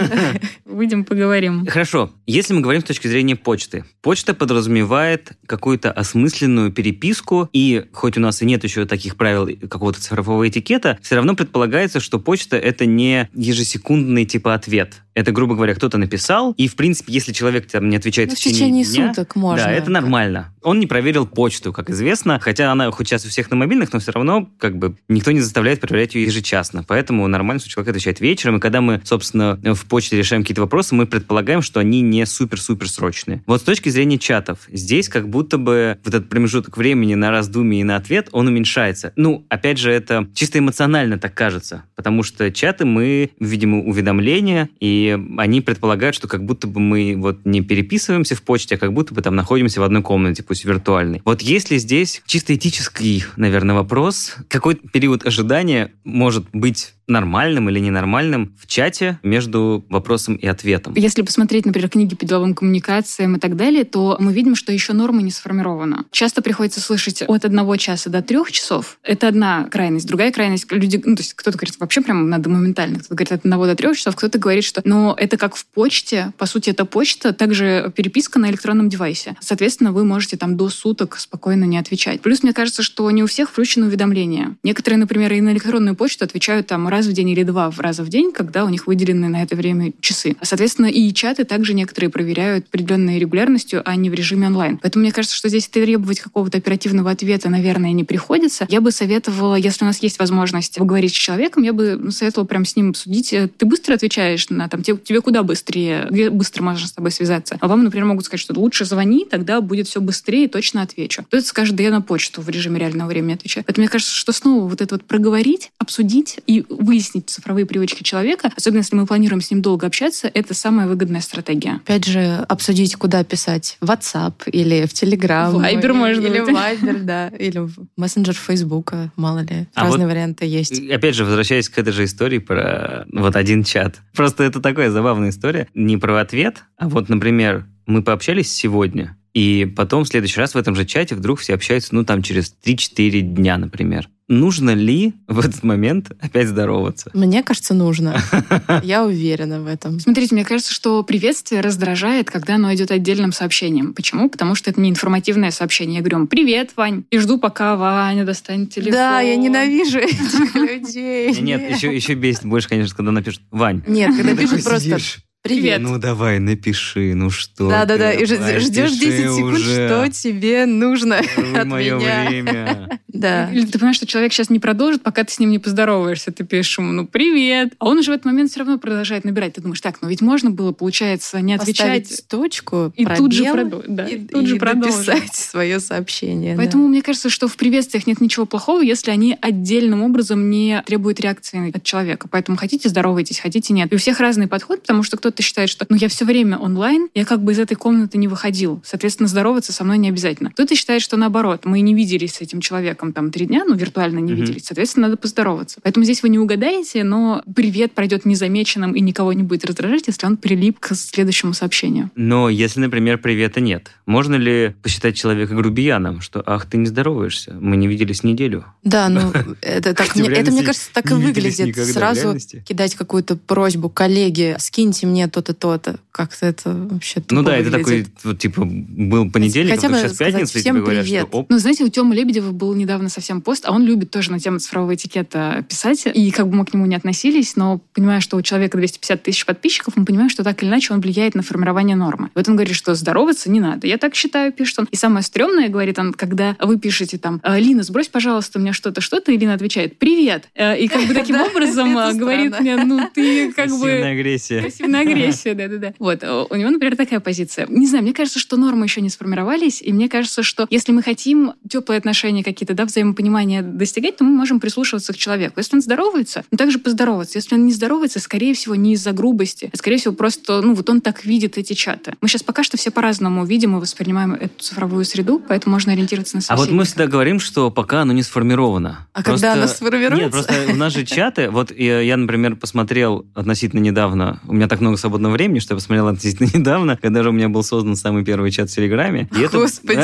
[0.65, 1.67] Выйдем поговорим.
[1.67, 2.11] Хорошо.
[2.27, 3.85] Если мы говорим с точки зрения почты.
[4.01, 10.01] Почта подразумевает какую-то осмысленную переписку, и хоть у нас и нет еще таких правил какого-то
[10.01, 10.72] цифрового этикета,
[11.03, 15.03] все равно предполагается, что почта— это не ежесекундный типа ответ.
[15.15, 18.39] Это, грубо говоря, кто-то написал, и, в принципе, если человек там не отвечает Ну, в
[18.39, 19.67] в течение дня, суток можно.
[19.67, 20.53] Да, это нормально.
[20.63, 23.99] Он не проверил почту, как известно, хотя она хоть сейчас у всех на мобильных, но
[23.99, 26.85] все равно как бы никто не заставляет проверять ее ежечасно.
[26.87, 30.95] Поэтому нормально, что человек отвечает вечером, и когда мы, собственно, в почте решаем какие-то вопросы,
[30.95, 33.43] мы предполагаем, что они не супер-супер срочные.
[33.47, 37.83] Вот с точки зрения чатов, здесь как будто бы вот этот промежуток времени на раздумие
[37.83, 39.13] и на ответ, он уменьшается.
[39.17, 45.02] Ну, опять же, это чисто эмоционально так кажется, потому что чаты мы видим уведомления, и
[45.11, 49.15] они предполагают, что как будто бы мы вот не переписываемся в почте, а как будто
[49.15, 51.23] бы там находимся в одной комнате, пусть виртуальной.
[51.25, 58.55] Вот если здесь чисто этический, наверное, вопрос, какой период ожидания может быть нормальным или ненормальным
[58.59, 60.95] в чате между вопросом и ответом.
[60.97, 64.93] Если посмотреть, например, книги по деловым коммуникациям и так далее, то мы видим, что еще
[64.93, 66.05] норма не сформирована.
[66.11, 68.99] Часто приходится слышать от одного часа до трех часов.
[69.03, 70.07] Это одна крайность.
[70.07, 72.99] Другая крайность, люди, ну, то есть кто-то говорит, вообще прям надо моментально.
[72.99, 76.33] Кто-то говорит от одного до трех часов, кто-то говорит, что ну, это как в почте.
[76.39, 79.37] По сути, это почта, также переписка на электронном девайсе.
[79.41, 82.21] Соответственно, вы можете там до суток спокойно не отвечать.
[82.21, 84.57] Плюс, мне кажется, что не у всех включены уведомления.
[84.63, 88.09] Некоторые, например, и на электронную почту отвечают там раз в день или два раза в
[88.09, 90.37] день, когда у них выделены на это время часы.
[90.43, 94.79] Соответственно, и чаты также некоторые проверяют определенной регулярностью, а не в режиме онлайн.
[94.79, 98.67] Поэтому мне кажется, что здесь требовать какого-то оперативного ответа, наверное, не приходится.
[98.69, 102.65] Я бы советовала, если у нас есть возможность поговорить с человеком, я бы советовала прям
[102.65, 103.31] с ним обсудить.
[103.31, 107.57] Ты быстро отвечаешь на там, тебе, тебе куда быстрее, где быстро можно с тобой связаться.
[107.61, 111.23] А вам, например, могут сказать, что лучше звони, тогда будет все быстрее, точно отвечу.
[111.25, 113.65] Кто-то скажет, да я на почту в режиме реального времени отвечаю.
[113.65, 118.51] Поэтому мне кажется, что снова вот это вот проговорить, обсудить и выяснить цифровые привычки человека,
[118.57, 121.77] особенно если мы планируем с ним долго общаться, это самая выгодная стратегия.
[121.77, 123.77] Опять же, обсудить, куда писать.
[123.81, 125.53] В WhatsApp или в Telegram.
[125.71, 127.29] Или, может или в Viber, да.
[127.29, 129.67] Или в мессенджер Фейсбука, мало ли.
[129.75, 130.79] А Разные вот варианты есть.
[130.91, 133.97] Опять же, возвращаясь к этой же истории про вот один чат.
[134.15, 135.69] Просто это такая забавная история.
[135.75, 140.59] Не про ответ, а вот, например, мы пообщались сегодня, и потом в следующий раз в
[140.59, 144.09] этом же чате вдруг все общаются, ну, там, через 3-4 дня, например.
[144.29, 147.11] Нужно ли в этот момент опять здороваться?
[147.13, 148.19] Мне кажется, нужно.
[148.83, 150.01] Я уверена в этом.
[150.01, 153.93] Смотрите, мне кажется, что приветствие раздражает, когда оно идет отдельным сообщением.
[153.93, 154.31] Почему?
[154.31, 155.97] Потому что это не информативное сообщение.
[155.97, 157.05] Я говорю привет, Вань.
[157.11, 158.93] И жду, пока Ваня достанет телефон.
[158.93, 161.39] Да, я ненавижу этих людей.
[161.41, 163.83] Нет, еще, еще бесит больше, конечно, когда напишут «Вань».
[163.87, 164.99] Нет, когда пишут просто
[165.43, 165.81] «Привет».
[165.81, 169.89] Ну давай, напиши, ну что Да-да-да, ты, и ж- давай, ждешь пиши 10 секунд, уже.
[169.89, 171.17] что тебе нужно
[171.57, 172.25] от мое меня.
[172.29, 172.99] время.
[173.13, 173.51] Да.
[173.53, 176.33] Или ты понимаешь, что человек сейчас не продолжит, пока ты с ним не поздороваешься.
[176.33, 177.75] Ты пишешь ему, ну, привет.
[177.79, 179.53] А он уже в этот момент все равно продолжает набирать.
[179.53, 182.09] Ты думаешь, так, ну ведь можно было, получается, не отвечать.
[182.09, 185.29] Поставить точку, И тут же пробел, продол- да, и, тут же и продолжить.
[185.35, 186.55] свое сообщение.
[186.57, 186.63] да.
[186.63, 191.21] Поэтому мне кажется, что в приветствиях нет ничего плохого, если они отдельным образом не требуют
[191.21, 192.29] реакции от человека.
[192.29, 193.93] Поэтому хотите здоровайтесь, хотите нет.
[193.93, 197.09] И у всех разный подход, потому что кто-то считает, что ну я все время онлайн,
[197.15, 198.83] я как бы из этой комнаты не выходил.
[198.85, 200.51] Соответственно, здороваться со мной не обязательно.
[200.51, 204.19] Кто-то считает, что наоборот, мы не виделись с этим человеком там три дня, ну виртуально
[204.19, 204.43] не Мгм.
[204.43, 204.65] виделись.
[204.67, 205.79] Соответственно, надо поздороваться.
[205.83, 210.27] Поэтому здесь вы не угадаете, но привет пройдет незамеченным и никого не будет раздражать, если
[210.27, 212.11] он прилип к следующему сообщению.
[212.17, 217.55] Но если, например, привета нет, можно ли посчитать человека грубияном, что «ах, ты не здороваешься,
[217.61, 218.65] мы не виделись неделю»?
[218.83, 219.21] Да, ну
[219.61, 221.77] это так, мне- это, мне реальности кажется, так и выглядит.
[221.77, 225.99] Сразу кидать какую-то просьбу коллеге, скиньте мне то-то, то-то.
[226.11, 228.11] Как-то это вообще тупо Ну да, это такой, выглядит.
[228.25, 231.29] вот, типа, был понедельник, Хотя вот бы сейчас сказать пятница, и всем тебе говорят, привет.
[231.29, 234.31] что оп, Ну, знаете, у Тёмы Лебедева был недавно совсем пост, а он любит тоже
[234.31, 236.07] на тему цифрового этикета писать.
[236.13, 239.47] И как бы мы к нему не относились, но понимая, что у человека 250 тысяч
[239.47, 242.31] подписчиков, мы понимаем, что так или иначе он влияет на формирование нормы.
[242.35, 243.87] Вот он говорит, что здороваться не надо.
[243.87, 244.89] Я так считаю, пишет он.
[244.91, 249.01] И самое стрёмное, говорит он, когда вы пишете там, «Э, Лина, сбрось, пожалуйста, мне что-то,
[249.01, 250.49] что-то, и Лина отвечает, привет.
[250.55, 253.91] Э, И как бы таким образом э, говорит мне, ну ты как бы...
[254.03, 254.63] агрессия.
[254.63, 255.12] Пассивная агрессия,
[255.55, 255.95] да-да-да.
[255.99, 257.67] Вот, э, у него, например, такая позиция.
[257.69, 261.03] Не знаю, мне кажется, что нормы еще не сформировались, и мне кажется, что если мы
[261.03, 265.55] хотим теплые отношения какие-то, да, взаимопонимания достигать, то мы можем прислушиваться к человеку.
[265.59, 267.39] Если он здоровается, ну также поздороваться.
[267.39, 270.89] Если он не здоровается, скорее всего, не из-за грубости, а скорее всего, просто, ну, вот
[270.91, 272.15] он так видит эти чаты.
[272.21, 276.37] Мы сейчас пока что все по-разному видим и воспринимаем эту цифровую среду, поэтому можно ориентироваться
[276.37, 276.85] на А вот мы собеседника.
[276.85, 279.07] всегда говорим, что пока оно не сформировано.
[279.13, 280.23] А когда оно сформируется?
[280.23, 281.51] Нет, просто у нас же чаты.
[281.51, 286.09] Вот я, например, посмотрел относительно недавно, у меня так много свободного времени, что я посмотрел
[286.09, 289.29] относительно недавно, когда же у меня был создан самый первый чат в Телеграме.
[289.37, 290.01] И это- Господи.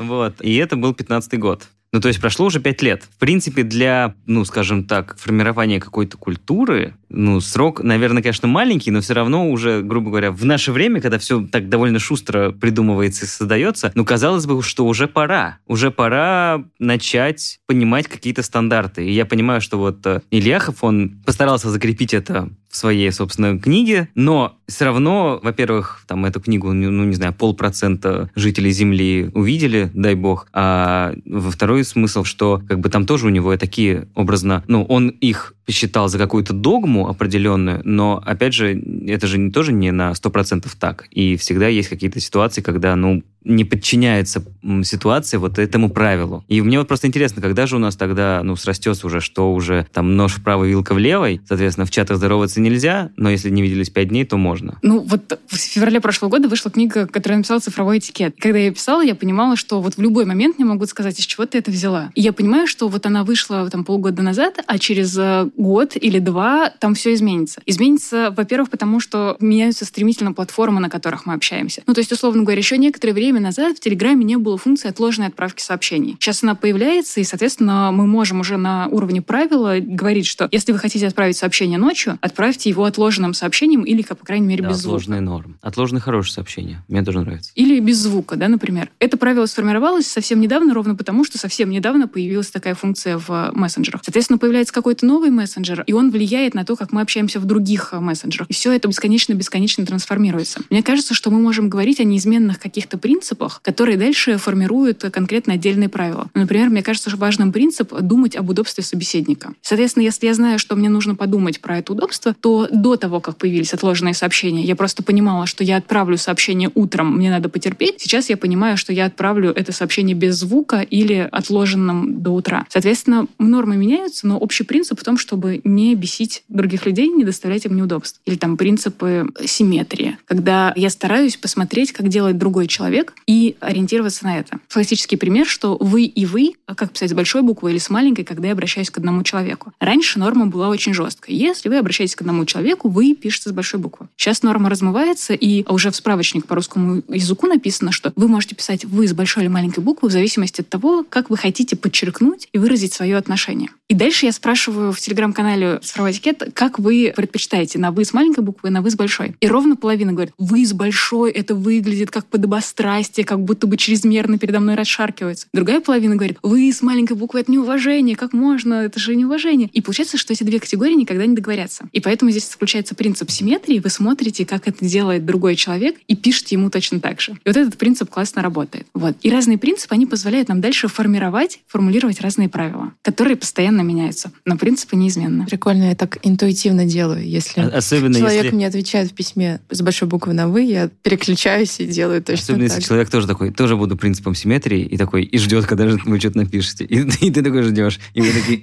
[0.00, 0.40] Вот.
[0.40, 1.68] И это был 15 год.
[1.92, 3.02] Ну, то есть прошло уже пять лет.
[3.02, 9.00] В принципе, для, ну, скажем так, формирования какой-то культуры, ну, срок, наверное, конечно, маленький, но
[9.00, 13.28] все равно уже, грубо говоря, в наше время, когда все так довольно шустро придумывается и
[13.28, 15.58] создается, ну, казалось бы, что уже пора.
[15.66, 19.04] Уже пора начать понимать какие-то стандарты.
[19.04, 24.08] И я понимаю, что вот э, Ильяхов, он постарался закрепить это в своей, собственно, книге,
[24.14, 29.90] но все равно, во-первых, там эту книгу, ну, ну, не знаю, полпроцента жителей Земли увидели,
[29.92, 34.64] дай бог, а во второй смысл, что как бы там тоже у него такие образно,
[34.68, 39.72] ну, он их считал за какую-то догму определенную, но, опять же, это же не, тоже
[39.72, 41.06] не на 100% так.
[41.10, 44.44] И всегда есть какие-то ситуации, когда, ну, не подчиняется
[44.84, 46.44] ситуация вот этому правилу.
[46.48, 49.86] И мне вот просто интересно, когда же у нас тогда, ну, срастется уже, что уже
[49.92, 53.62] там нож в правой, вилка в левой, соответственно, в чатах здороваться нельзя, но если не
[53.62, 54.78] виделись пять дней, то можно.
[54.82, 58.36] Ну, вот в феврале прошлого года вышла книга, которая написала «Цифровой этикет».
[58.38, 61.24] Когда я ее писала, я понимала, что вот в любой момент мне могут сказать, из
[61.24, 62.10] чего ты это взяла.
[62.14, 66.18] И я понимаю, что вот она вышла там полгода назад, а через э, год или
[66.18, 67.60] два там все изменится.
[67.66, 71.82] Изменится, во-первых, потому что меняются стремительно платформы, на которых мы общаемся.
[71.86, 75.28] Ну, то есть, условно говоря, еще некоторое время назад в Телеграме не было функции отложенной
[75.28, 76.16] отправки сообщений.
[76.18, 80.78] Сейчас она появляется, и, соответственно, мы можем уже на уровне правила говорить, что если вы
[80.78, 84.96] хотите отправить сообщение ночью, отправьте его отложенным сообщением или, по крайней мере, да, без звука.
[84.96, 85.54] Отложенные нормы.
[85.60, 86.82] Отложенные хорошие сообщения.
[86.88, 87.52] Мне тоже нравится.
[87.54, 88.90] Или без звука, да, например.
[88.98, 94.00] Это правило сформировалось совсем недавно, ровно потому, что совсем недавно появилась такая функция в мессенджерах.
[94.04, 97.92] Соответственно, появляется какой-то новый мессенджер, и он влияет на то, как мы общаемся в других
[97.92, 98.48] мессенджерах.
[98.48, 100.60] И все это бесконечно-бесконечно трансформируется.
[100.70, 103.19] Мне кажется, что мы можем говорить о неизменных каких-то принципах,
[103.62, 106.28] которые дальше формируют конкретно отдельные правила.
[106.34, 109.52] Например, мне кажется, что важным принцип— думать об удобстве собеседника.
[109.62, 113.36] Соответственно, если я знаю, что мне нужно подумать про это удобство, то до того, как
[113.36, 118.00] появились отложенные сообщения, я просто понимала, что я отправлю сообщение утром, мне надо потерпеть.
[118.00, 122.66] Сейчас я понимаю, что я отправлю это сообщение без звука или отложенным до утра.
[122.68, 127.66] Соответственно, нормы меняются, но общий принцип в том, чтобы не бесить других людей, не доставлять
[127.66, 128.20] им неудобств.
[128.24, 134.38] Или там принципы симметрии, когда я стараюсь посмотреть, как делает другой человек, и ориентироваться на
[134.38, 134.58] это.
[134.72, 138.48] Классический пример, что вы и вы, как писать с большой буквы или с маленькой, когда
[138.48, 139.72] я обращаюсь к одному человеку.
[139.80, 141.34] Раньше норма была очень жесткая.
[141.34, 144.08] Если вы обращаетесь к одному человеку, вы пишете с большой буквы.
[144.16, 148.84] Сейчас норма размывается, и уже в справочник по русскому языку написано, что вы можете писать
[148.84, 152.58] «вы» с большой или маленькой буквы в зависимости от того, как вы хотите подчеркнуть и
[152.58, 153.70] выразить свое отношение.
[153.88, 158.44] И дальше я спрашиваю в телеграм-канале «Цифровой этикет», как вы предпочитаете, на «вы» с маленькой
[158.44, 159.34] буквы, на «вы» с большой.
[159.40, 164.38] И ровно половина говорит «вы» с большой, это выглядит как подобострастие, как будто бы чрезмерно
[164.38, 165.46] передо мной расшаркивается.
[165.52, 169.68] Другая половина говорит «вы» с маленькой буквы, это неуважение, как можно, это же неуважение.
[169.72, 171.88] И получается, что эти две категории никогда не договорятся.
[171.92, 176.56] И поэтому здесь включается принцип симметрии, вы смотрите, как это делает другой человек, и пишете
[176.56, 177.32] ему точно так же.
[177.32, 178.86] И вот этот принцип классно работает.
[178.94, 179.16] Вот.
[179.22, 184.56] И разные принципы, они позволяют нам дальше формировать, формулировать разные правила, которые постоянно меняются, но
[184.56, 185.46] принципы неизменны.
[185.46, 187.26] Прикольно, я так интуитивно делаю.
[187.26, 188.56] Если А- Особенно человек если...
[188.56, 192.68] мне отвечает в письме с большой буквы на «вы», я переключаюсь и делаю точно Особенно
[192.68, 192.89] так если же.
[192.90, 196.38] Человек тоже такой, тоже буду принципом симметрии, и такой, и ждет, когда же вы что-то
[196.38, 196.84] напишете.
[196.84, 198.00] И, и ты такой ждешь.
[198.14, 198.62] И вы такие...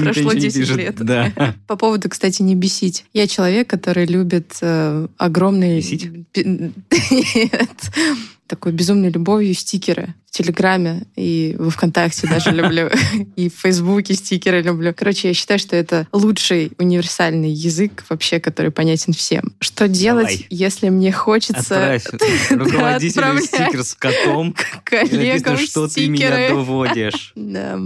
[0.00, 0.76] Прошло ничего не 10 пишет.
[0.76, 0.96] лет.
[1.00, 1.54] Да.
[1.66, 3.04] По поводу, кстати, не бесить.
[3.12, 5.78] Я человек, который любит э, огромные...
[5.78, 6.08] Бесить?
[6.08, 6.44] Бе-
[7.10, 7.90] Нет.
[8.46, 12.90] Такой безумной любовью стикеры Телеграме и во ВКонтакте даже люблю.
[13.36, 14.92] И в Фейсбуке стикеры люблю.
[14.94, 19.54] Короче, я считаю, что это лучший универсальный язык вообще, который понятен всем.
[19.60, 20.46] Что делать, Давай.
[20.50, 22.06] если мне хочется Отправь
[22.50, 24.54] руководителю стикер с котом.
[24.84, 27.32] коллегам что ты меня доводишь.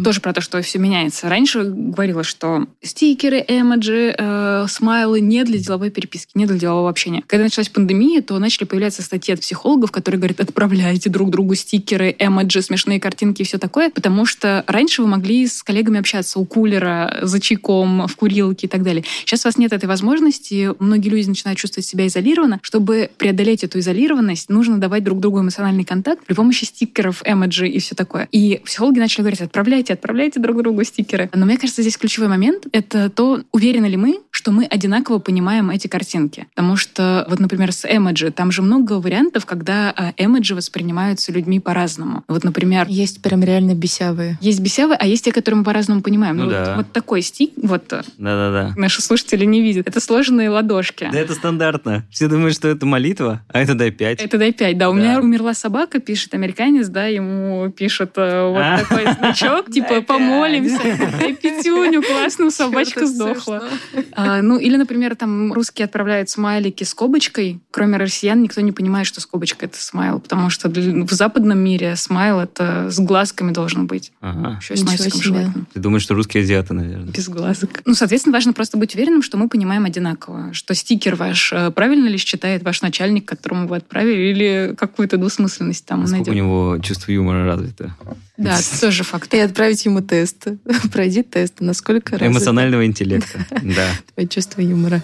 [0.05, 1.29] Тоже про то, что все меняется.
[1.29, 7.23] Раньше говорила, что стикеры, эмоджи, э, смайлы не для деловой переписки, не для делового общения.
[7.29, 12.15] Когда началась пандемия, то начали появляться статьи от психологов, которые говорят, отправляйте друг другу стикеры,
[12.19, 16.45] эмоджи, смешные картинки и все такое, потому что раньше вы могли с коллегами общаться у
[16.45, 19.05] кулера, за чайком, в курилке и так далее.
[19.21, 22.61] Сейчас у вас нет этой возможности, многие люди начинают чувствовать себя изолированно.
[22.63, 27.79] Чтобы преодолеть эту изолированность, нужно давать друг другу эмоциональный контакт при помощи стикеров, эмоджи и
[27.79, 28.29] все такое.
[28.33, 31.31] И психологи начали говорить, отправляйте, отправляйте друг другу стикеры.
[31.35, 35.71] Но мне кажется, здесь ключевой момент— это то, уверены ли мы, что мы одинаково понимаем
[35.71, 36.47] эти картинки.
[36.55, 41.61] Потому что, вот, например, с эмоджи, там же много вариантов, когда а, эмоджи воспринимаются людьми
[41.61, 42.25] по-разному.
[42.31, 44.39] Вот, например, Есть прям реально бесявые.
[44.41, 46.37] есть бесявые, а есть те, которые мы по-разному понимаем.
[46.37, 46.77] Ну вот, да.
[46.77, 48.73] вот такой стик, вот э, Да-да-да.
[48.77, 49.89] наши слушатели не видят.
[49.89, 51.09] Это сложенные ладошки.
[51.13, 52.07] Да это стандартно.
[52.11, 54.21] Все думают, что это молитва, а это дай пять.
[54.23, 54.91] Это дай пять, да.
[54.91, 54.99] У Да.
[55.01, 58.79] меня умерла собака, пишет американец, да, ему пишет э, вот А.
[58.79, 60.79] такой значок, типа помолимся,
[61.21, 63.65] дай пятюню, классно, собачка сдохла.
[64.13, 67.61] А, ну, или, например, там русские отправляют смайлики с скобочкой.
[67.73, 72.41] Кроме россиян никто не понимает, что скобочка— это смайл, потому что в западном мире смайл
[72.41, 74.11] это с глазками должен быть.
[74.21, 74.59] Ага.
[74.61, 75.67] Еще и с носиком желательно.
[75.73, 77.13] Ты думаешь, что русские азиаты, наверное?
[77.13, 77.83] Без глазок.
[77.85, 82.09] Ну, соответственно, важно просто быть уверенным, что мы понимаем одинаково, что стикер ваш э, правильно
[82.09, 86.35] ли считает ваш начальник, которому вы отправили, или какую-то двусмысленность там Насколько у найдет.
[86.35, 87.95] него чувство юмора развито?
[88.37, 89.33] Да, это тоже факт.
[89.33, 90.49] И отправить ему тест.
[90.93, 93.47] Пройди тест, насколько развито Эмоционального интеллекта.
[93.63, 93.87] Да.
[94.15, 95.01] твое чувство юмора.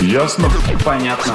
[0.00, 0.48] Ясно?
[0.84, 1.34] Понятно.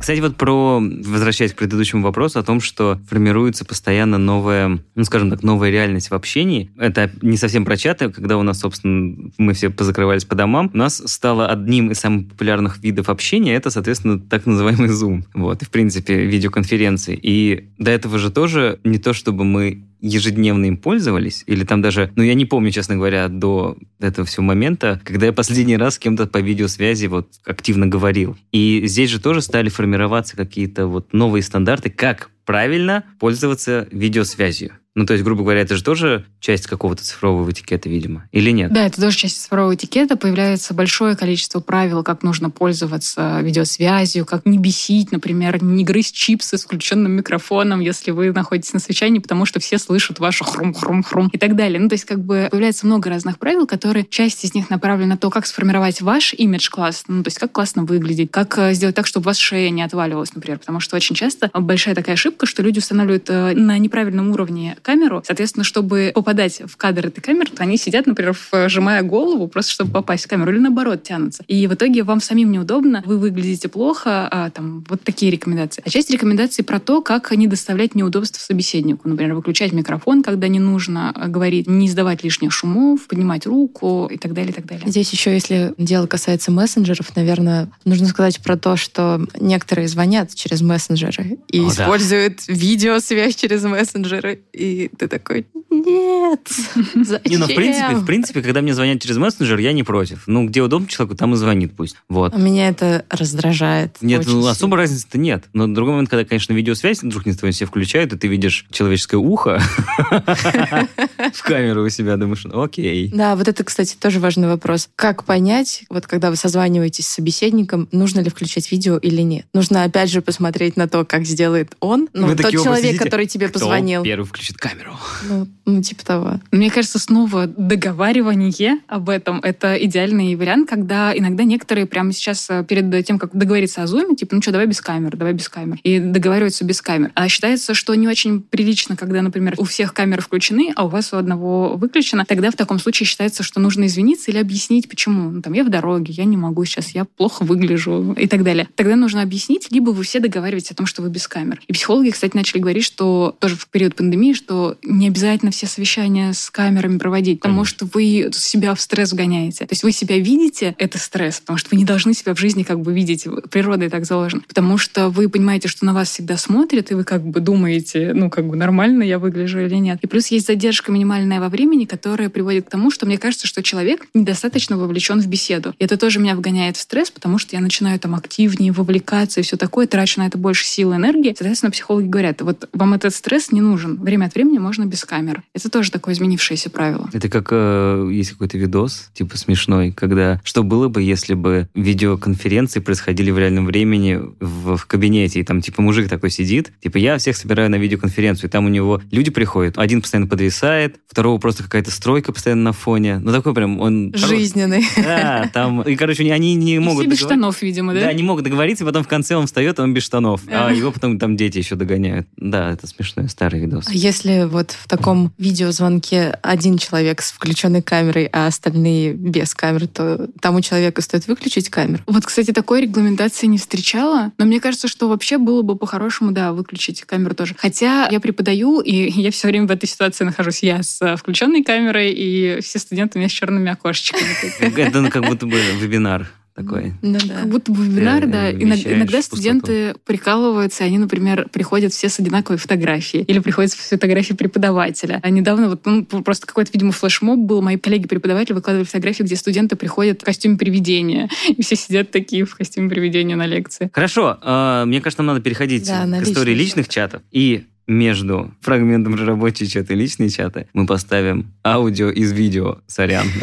[0.00, 5.30] Кстати, вот про, возвращаясь к предыдущему вопросу, о том, что формируется постоянно новая, ну, скажем
[5.30, 6.72] так, новая реальность в общении.
[6.76, 10.70] Это не совсем про чаты, когда у нас, собственно, мы все позакрывались по домам.
[10.74, 15.22] У нас стало одним из самых популярных видов общения, это, соответственно, так называемый Zoom.
[15.34, 17.16] Вот, и, в принципе, видеоконференции.
[17.22, 22.12] И до этого же тоже не то, чтобы мы ежедневно им пользовались, или там даже,
[22.16, 25.98] ну, я не помню, честно говоря, до этого всего момента, когда я последний раз с
[25.98, 28.36] кем-то по видеосвязи вот активно говорил.
[28.50, 34.72] И здесь же тоже стали формироваться какие-то вот новые стандарты, как правильно пользоваться видеосвязью.
[34.94, 38.72] Ну, то есть, грубо говоря, это же тоже часть какого-то цифрового этикета, видимо, или нет?
[38.72, 40.16] Да, это тоже часть цифрового этикета.
[40.16, 46.58] Появляется большое количество правил, как нужно пользоваться видеосвязью, как не бесить, например, не грызть чипсы
[46.58, 51.38] с включенным микрофоном, если вы находитесь на свечании, потому что все слышат ваше хрум-хрум-хрум и
[51.38, 51.80] так далее.
[51.80, 55.16] Ну, то есть как бы появляется много разных правил, которые часть из них направлена на
[55.16, 58.94] то, как сформировать ваш имидж классно, ну, то есть как классно выглядеть, как э, сделать
[58.94, 62.46] так, чтобы у вас шея не отваливалась, например, потому что очень часто большая такая ошибка,
[62.46, 67.50] что люди устанавливают э, на неправильном уровне камеру, соответственно, чтобы попадать в кадр этой камеры,
[67.50, 71.44] то они сидят, например, вжимая голову, просто чтобы попасть в камеру, или наоборот тянутся.
[71.46, 75.82] И в итоге вам самим неудобно, вы выглядите плохо, а, там, вот такие рекомендации.
[75.84, 79.08] А часть рекомендаций про то, как не доставлять неудобств собеседнику.
[79.08, 84.18] Например, выключать микрофон, когда не нужно э, говорить, не издавать лишних шумов, поднимать руку и
[84.18, 84.88] так далее, и так далее.
[84.88, 90.60] Здесь еще, если дело касается мессенджеров, наверное, нужно сказать про то, что некоторые звонят через
[90.62, 91.84] мессенджеры и О, да.
[91.84, 94.42] используют видеосвязь через мессенджеры.
[94.52, 96.48] И ты такой, нет,
[97.06, 97.30] зачем?
[97.30, 100.24] Не, ну, в принципе, в принципе, когда мне звонят через мессенджер, я не против.
[100.26, 101.96] Ну, где удобно человеку, там и звонит пусть.
[102.08, 102.34] Вот.
[102.34, 103.96] А Меня это раздражает.
[104.00, 105.44] Нет, ну, особо разницы-то нет.
[105.52, 109.60] Но другой момент, когда, конечно, видеосвязь вдруг не себе включают, и ты видишь человеческое ухо
[111.34, 113.10] в камеру у себя, думаешь, ну, окей.
[113.12, 114.88] Да, вот это, кстати, тоже важный вопрос.
[114.94, 119.46] Как понять, вот когда вы созваниваетесь с собеседником, нужно ли включать видео или нет?
[119.54, 124.02] Нужно, опять же, посмотреть на то, как сделает он, ну, тот человек, который тебе позвонил.
[124.02, 124.96] первый включит камеру?
[125.28, 126.40] Ну, ну, типа того.
[126.52, 132.64] Мне кажется, снова договаривание об этом— это идеальный вариант, когда иногда некоторые прямо сейчас э,
[132.64, 135.78] перед тем, как договориться о зуме, типа, ну что, давай без камер, давай без камер.
[135.82, 137.10] И договариваются без камер.
[137.14, 141.12] А считается, что не очень прилично, когда, например, у всех камеры включены, а у вас
[141.12, 142.24] у одного выключено.
[142.24, 145.30] Тогда в таком случае считается, что нужно извиниться или объяснить, почему.
[145.30, 148.68] Ну, там, я в дороге, я не могу сейчас, я плохо выгляжу и так далее.
[148.76, 151.60] Тогда нужно объяснить, либо вы все договариваетесь о том, что вы без камер.
[151.66, 154.51] И психологи, кстати, начали говорить, что тоже в период пандемии, что
[154.82, 157.86] не обязательно все совещания с камерами проводить, потому Конечно.
[157.86, 159.66] что вы себя в стресс вгоняете.
[159.66, 162.62] То есть вы себя видите, это стресс, потому что вы не должны себя в жизни
[162.62, 163.26] как бы видеть.
[163.50, 164.42] Природой так заложено.
[164.48, 168.30] Потому что вы понимаете, что на вас всегда смотрят, и вы как бы думаете, ну,
[168.30, 169.98] как бы нормально я выгляжу или нет.
[170.02, 173.62] И плюс есть задержка минимальная во времени, которая приводит к тому, что мне кажется, что
[173.62, 175.74] человек недостаточно вовлечен в беседу.
[175.78, 179.42] И это тоже меня вгоняет в стресс, потому что я начинаю там активнее вовлекаться и
[179.42, 181.34] все такое, трачу на это больше сил и энергии.
[181.36, 183.96] Соответственно, психологи говорят, вот вам этот стресс не нужен.
[183.96, 185.42] Время от времени можно без камер.
[185.54, 187.08] Это тоже такое изменившееся правило.
[187.12, 192.80] Это как э, есть какой-то видос, типа смешной, когда что было бы, если бы видеоконференции
[192.80, 197.18] происходили в реальном времени в, в кабинете, и там типа мужик такой сидит, типа я
[197.18, 201.62] всех собираю на видеоконференцию, и там у него люди приходят, один постоянно подвисает, второго просто
[201.62, 204.12] какая-то стройка постоянно на фоне, ну такой прям он...
[204.14, 204.84] Жизненный.
[204.96, 208.00] Да, там, и короче, они не И могут без штанов, видимо, да?
[208.00, 210.42] Да, не могут договориться, и потом в конце он встает, он без штанов.
[210.48, 212.26] А его потом там дети еще догоняют.
[212.36, 213.86] Да, это смешной старый видос.
[213.88, 219.86] А если вот в таком видеозвонке один человек с включенной камерой, а остальные без камеры,
[219.86, 222.02] то тому человеку стоит выключить камеру?
[222.06, 226.52] Вот, кстати, такой регламентации не встречала, но мне кажется, что вообще было бы по-хорошему, да,
[226.52, 227.54] выключить камеру тоже.
[227.56, 230.62] Хотя я преподаю, и я все время в этой ситуации нахожусь.
[230.62, 234.22] Я с э, включенной камерой, и все студенты у меня с черными окошечками.
[234.60, 236.94] Это ну, как будто бы вебинар такой.
[237.02, 237.40] Ну да.
[237.40, 238.50] Как будто бы вебинар, да.
[238.50, 243.24] вещаешь Иногда, иногда студенты прикалываются, они, например, приходят все с одинаковой фотографией.
[243.24, 245.20] Или приходят с фотографией преподавателя.
[245.22, 247.62] А недавно вот ну, просто какой-то, видимо, флешмоб был.
[247.62, 251.28] Мои коллеги-преподаватели выкладывали фотографии, где студенты приходят в костюме привидения.
[251.48, 253.90] И все сидят такие в костюме привидения на лекции.
[253.92, 257.22] Хорошо, э, мне кажется, нам надо переходить Да, на к истории личных чатов.
[257.30, 262.78] И между фрагментом рабочий чат и личные чаты мы поставим аудио из видео.
[262.86, 263.26] Сорян.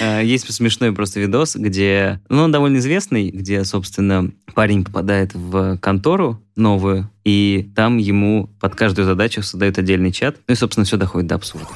[0.00, 2.20] Э, есть смешной просто видос, где...
[2.28, 8.74] Ну, он довольно известный, где, собственно, парень попадает в контору новую, и там ему под
[8.74, 10.36] каждую задачу создают отдельный чат.
[10.46, 11.66] Ну и, собственно, все доходит до абсурда.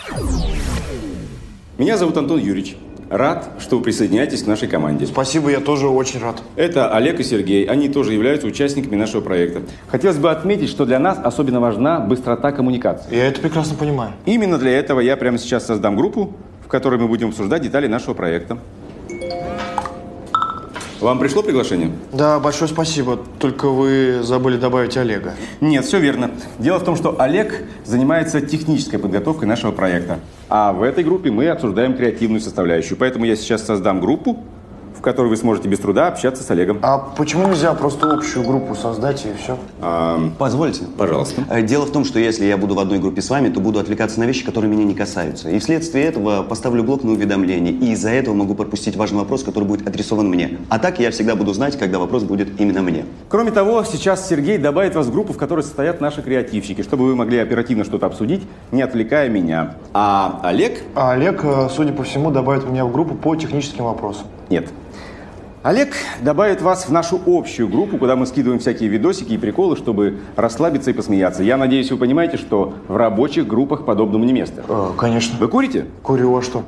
[1.79, 2.77] Меня зовут Антон Юрьевич.
[3.13, 5.07] Рад, что вы присоединяетесь к нашей команде.
[5.07, 6.43] Спасибо, я тоже очень рад.
[6.57, 7.67] Это Олег и Сергей.
[7.67, 9.61] Они тоже являются участниками нашего проекта.
[9.89, 13.15] Хотелось бы отметить, что для нас особенно важна быстрота коммуникации.
[13.15, 14.13] Я это прекрасно понимаю.
[14.25, 16.33] Именно для этого я прямо сейчас создам группу,
[16.65, 18.57] в которой мы будем обсуждать детали нашего проекта.
[21.03, 21.91] Вам пришло приглашение?
[22.13, 23.19] Да, большое спасибо.
[23.41, 25.35] Только вы забыли добавить Олега.
[25.61, 26.31] Нет, все верно.
[26.61, 30.21] Дело в том, что Олег занимается технической подготовкой нашего проекта.
[30.49, 32.97] А в этой группе мы обсуждаем креативную составляющую.
[32.97, 34.45] Поэтому я сейчас создам группу,
[35.03, 36.79] которой вы сможете без труда общаться с Олегом.
[36.83, 39.59] А почему нельзя просто общую группу создать и все?
[39.81, 40.85] А, Позвольте.
[40.97, 41.43] пожалуйста.
[41.51, 43.79] Э, Дело в том, что если я буду в одной группе с вами, то буду
[43.79, 45.51] отвлекаться на вещи, которые меня не касаются.
[45.51, 47.73] И вследствие этого поставлю блок на уведомления.
[47.73, 50.59] И из-за этого могу пропустить важный вопрос, который будет адресован мне.
[50.69, 53.05] А так я всегда буду знать, когда вопрос будет именно мне.
[53.29, 57.17] Кроме того, сейчас Сергей добавит вас в группу, в которой состоят наши креативщики, чтобы вы
[57.17, 59.75] могли оперативно что-то обсудить, не отвлекая меня.
[59.93, 60.83] А Олег?
[60.95, 64.27] А Олег, э, судя по всему, добавит меня в группу по техническим вопросам.
[64.49, 64.69] Нет.
[65.63, 70.19] Олег добавит вас в нашу общую группу, куда мы скидываем всякие видосики и приколы, чтобы
[70.35, 71.45] расслабиться и посмеяться.
[71.45, 74.65] Я надеюсь, вы понимаете, что в рабочих группах подобному не место.
[74.69, 75.39] Э, конечно.
[75.39, 75.87] Вы курите?
[76.03, 76.65] Курю, а что?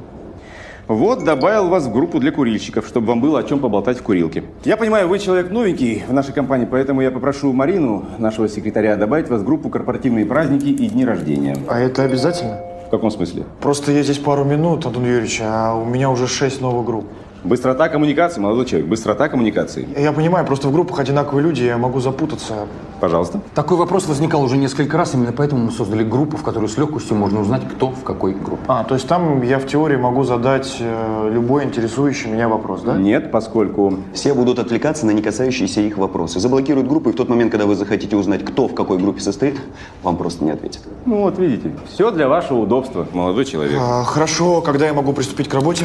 [0.87, 4.45] Вот, добавил вас в группу для курильщиков, чтобы вам было о чем поболтать в курилке.
[4.65, 9.29] Я понимаю, вы человек новенький в нашей компании, поэтому я попрошу Марину, нашего секретаря, добавить
[9.29, 11.57] вас в группу корпоративные праздники и дни рождения.
[11.67, 12.61] А это обязательно?
[12.87, 13.45] В каком смысле?
[13.61, 17.07] Просто я здесь пару минут, Антон Юрьевич, а у меня уже шесть новых групп.
[17.45, 19.87] Быстрота коммуникации, молодой человек, быстрота коммуникации.
[19.99, 22.55] Я понимаю, просто в группах одинаковые люди, я могу запутаться.
[23.01, 23.41] Пожалуйста.
[23.55, 27.17] Такой вопрос возникал уже несколько раз, именно поэтому мы создали группу, в которой с легкостью
[27.17, 28.63] можно узнать, кто в какой группе.
[28.67, 32.97] А, то есть там я в теории могу задать э, любой интересующий меня вопрос, да?
[32.97, 33.99] Нет, поскольку...
[34.15, 36.41] Все будут отвлекаться на не касающиеся их вопросы.
[36.41, 39.61] Заблокируют группу, и в тот момент, когда вы захотите узнать, кто в какой группе состоит,
[40.03, 40.81] вам просто не ответят.
[41.05, 43.79] Ну вот, видите, все для вашего удобства, молодой человек.
[43.79, 45.85] А, хорошо, когда я могу приступить к работе?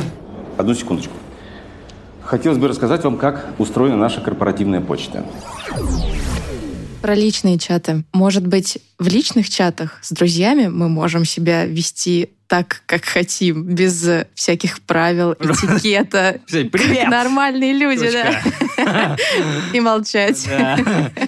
[0.57, 1.13] Одну секундочку.
[2.29, 5.25] Хотелось бы рассказать вам, как устроена наша корпоративная почта.
[7.01, 8.03] Про личные чаты.
[8.13, 14.07] Может быть, в личных чатах с друзьями мы можем себя вести так, как хотим, без
[14.35, 16.39] всяких правил, этикета.
[16.47, 16.99] Привет!
[16.99, 19.17] Как нормальные люди, да.
[19.73, 20.47] И молчать.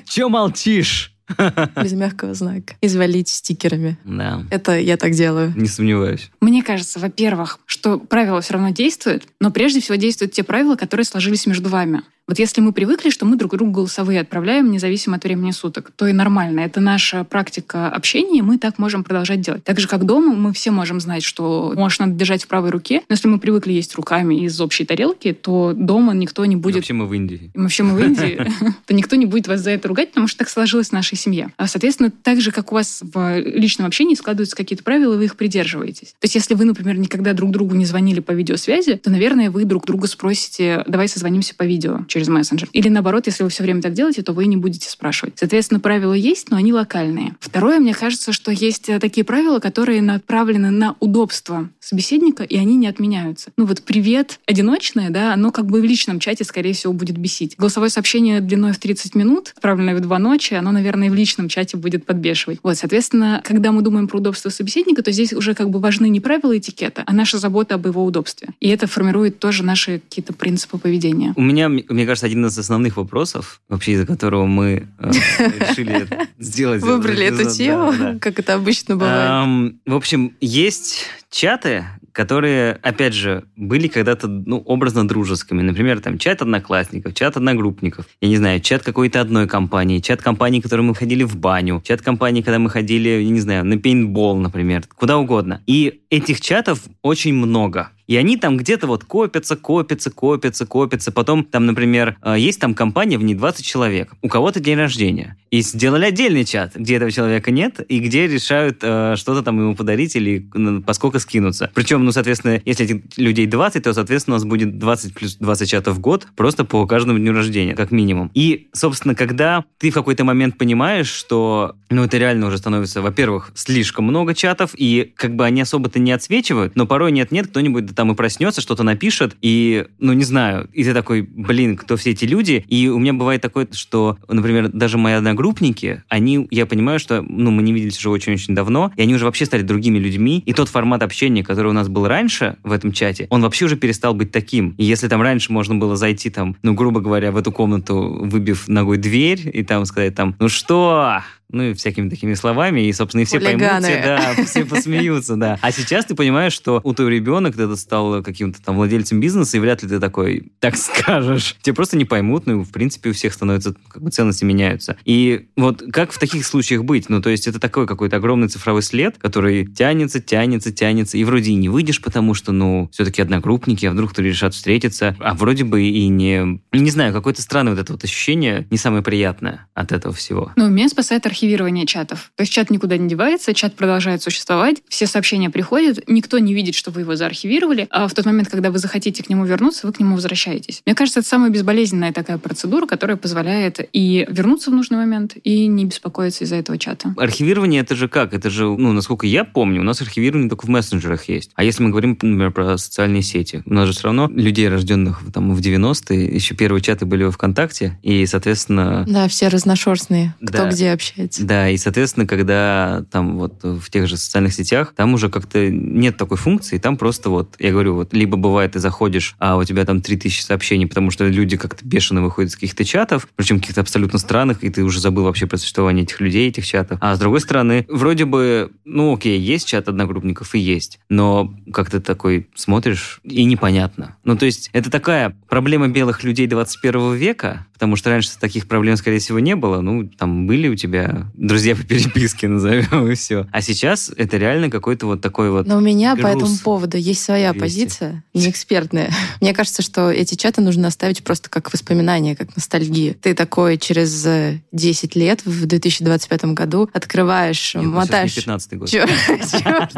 [0.05, 1.10] Че молчишь?
[1.83, 2.75] Без мягкого знака.
[2.81, 3.97] Извалить стикерами.
[4.05, 5.53] Да, Это я так делаю.
[5.55, 6.29] не сомневаюсь.
[6.41, 11.05] Мне кажется, во-первых, что правила все равно действуют, но прежде всего действуют те правила, которые
[11.05, 12.01] сложились между вами.
[12.27, 16.07] Вот если мы привыкли, что мы друг другу голосовые отправляем, независимо от времени суток, то
[16.07, 16.61] и нормально.
[16.61, 19.63] Это наша практика общения, и мы так можем продолжать делать.
[19.63, 23.01] Так же, как дома, мы все можем знать, что может надо держать в правой руке.
[23.09, 26.93] Но если мы привыкли есть руками из общей тарелки, то дома никто не будет Вообще
[26.93, 27.51] мы в Индии.
[27.53, 28.39] и вообще мы в Индии,
[28.85, 31.51] то никто не будет вас за это ругать, потому что так сложилось в нашей семье.
[31.57, 35.35] А, Соответственно, так же, как у вас в личном общении складываются какие-то правила, вы их
[35.35, 36.09] придерживаетесь.
[36.19, 39.65] То есть, если вы, например, никогда друг другу не звонили по видеосвязи, то, наверное, вы
[39.65, 42.69] друг друга спросите, давай созвонимся по видео через мессенджер.
[42.73, 45.33] Или наоборот, если вы все время так делаете, то вы не будете спрашивать.
[45.37, 47.35] Соответственно, правила есть, но они локальные.
[47.39, 52.75] Второе, мне кажется, что есть э, такие правила, которые направлены на удобство собеседника, и они
[52.75, 53.51] не отменяются.
[53.57, 57.55] Ну вот «привет» одиночное, да, оно как бы в личном чате, скорее всего, будет бесить.
[57.57, 61.77] Голосовое сообщение длиной в 30 минут, отправленное в два ночи, оно, наверное, в личном чате
[61.77, 62.59] будет подбешивать.
[62.63, 66.19] Вот, соответственно, когда мы думаем про удобство собеседника, то здесь уже как бы важны не
[66.19, 68.49] правила этикета, а наша забота об его удобстве.
[68.59, 71.33] И это формирует тоже наши какие-то принципы поведения.
[71.35, 71.71] У меня,
[72.01, 75.11] мне кажется, один из основных вопросов, вообще из-за которого мы э,
[75.69, 76.07] решили
[76.39, 76.81] сделать...
[76.81, 79.75] Выбрали эту тему, как это обычно бывает.
[79.85, 85.61] В общем, есть чаты, которые, опять же, были когда-то, ну, образно дружескими.
[85.61, 88.05] Например, там чат одноклассников, чат одногруппников.
[88.19, 91.83] Я не знаю, чат какой-то одной компании, чат компании, в которой мы ходили в баню,
[91.85, 95.61] чат компании, когда мы ходили, я не знаю, на пейнтбол, например, куда угодно.
[95.67, 97.91] И этих чатов очень много.
[98.11, 101.13] И они там где-то вот копятся, копятся, копятся, копятся.
[101.13, 104.11] Потом там, например, э, есть там компания, в ней 20 человек.
[104.21, 105.37] У кого-то день рождения.
[105.49, 109.75] И сделали отдельный чат, где этого человека нет, и где решают э, что-то там ему
[109.75, 111.71] подарить или м, поскольку скинуться.
[111.73, 115.69] Причем, ну, соответственно, если этих людей 20, то, соответственно, у нас будет 20 плюс 20
[115.69, 118.29] чатов в год просто по каждому дню рождения, как минимум.
[118.33, 123.51] И, собственно, когда ты в какой-то момент понимаешь, что, ну, это реально уже становится, во-первых,
[123.55, 128.11] слишком много чатов, и как бы они особо-то не отсвечивают, но порой нет-нет, кто-нибудь там
[128.11, 132.25] и проснется, что-то напишет, и, ну, не знаю, и ты такой, блин, кто все эти
[132.25, 132.65] люди?
[132.67, 137.51] И у меня бывает такое, что, например, даже мои одногруппники, они, я понимаю, что, ну,
[137.51, 140.67] мы не виделись уже очень-очень давно, и они уже вообще стали другими людьми, и тот
[140.67, 144.31] формат общения, который у нас был раньше в этом чате, он вообще уже перестал быть
[144.31, 144.73] таким.
[144.79, 148.67] И если там раньше можно было зайти там, ну, грубо говоря, в эту комнату, выбив
[148.67, 151.21] ногой дверь, и там сказать там, ну что,
[151.51, 153.87] ну и всякими такими словами, и, собственно, и все Хулиганы.
[153.87, 155.57] поймут, да, все посмеются, да.
[155.61, 159.59] А сейчас ты понимаешь, что у твоего ребенок, ты стал каким-то там владельцем бизнеса, и
[159.59, 161.55] вряд ли ты такой так скажешь.
[161.61, 164.97] Тебе просто не поймут, ну, и, в принципе, у всех становятся, как бы, ценности меняются.
[165.05, 167.09] И вот как в таких случаях быть?
[167.09, 171.51] Ну, то есть это такой какой-то огромный цифровой след, который тянется, тянется, тянется, и вроде
[171.51, 175.63] и не выйдешь, потому что, ну, все-таки одногруппники, а вдруг кто решат встретиться, а вроде
[175.63, 176.61] бы и не...
[176.71, 180.51] Не знаю, какое-то странное вот это вот ощущение, не самое приятное от этого всего.
[180.55, 182.31] Ну, меня спасает архивирование чатов.
[182.35, 186.75] То есть чат никуда не девается, чат продолжает существовать, все сообщения приходят, никто не видит,
[186.75, 189.93] что вы его заархивировали, а в тот момент, когда вы захотите к нему вернуться, вы
[189.93, 190.83] к нему возвращаетесь.
[190.85, 195.65] Мне кажется, это самая безболезненная такая процедура, которая позволяет и вернуться в нужный момент, и
[195.65, 197.15] не беспокоиться из-за этого чата.
[197.17, 198.35] Архивирование это же как?
[198.35, 201.49] Это же, ну, насколько я помню, у нас архивирование только в мессенджерах есть.
[201.55, 205.23] А если мы говорим, например, про социальные сети, у нас же все равно людей, рожденных
[205.33, 209.05] там в 90-е, еще первые чаты были во ВКонтакте, и, соответственно...
[209.07, 210.69] Да, все разношерстные, кто Да.
[210.69, 211.30] где общается.
[211.39, 216.17] Да, и, соответственно, когда там вот в тех же социальных сетях, там уже как-то нет
[216.17, 219.85] такой функции, там просто вот, я говорю, вот, либо бывает, ты заходишь, а у тебя
[219.85, 224.19] там 3000 сообщений, потому что люди как-то бешено выходят из каких-то чатов, причем каких-то абсолютно
[224.19, 226.97] странных, и ты уже забыл вообще про существование этих людей, этих чатов.
[227.01, 231.89] А с другой стороны, вроде бы, ну окей, есть чат одногруппников и есть, но как
[231.89, 234.17] ты такой смотришь, и непонятно.
[234.23, 238.95] Ну то есть это такая проблема белых людей 21 века, потому что раньше таких проблем,
[238.95, 239.81] скорее всего, не было.
[239.81, 243.47] Ну, там были у тебя друзья по переписке, назовем, и все.
[243.51, 245.65] А сейчас это реально какой-то вот такой вот...
[245.65, 247.59] Но у меня по груз этому поводу есть своя 200.
[247.59, 249.11] позиция, не экспертная.
[249.41, 253.15] Мне кажется, что эти чаты нужно оставить просто как воспоминания, как ностальгию.
[253.15, 258.33] Ты такой через э, 10 лет, в 2025 году, открываешь, Нет, мотаешь...
[258.33, 258.89] сейчас не 15 год.
[258.91, 259.91] Чёрт.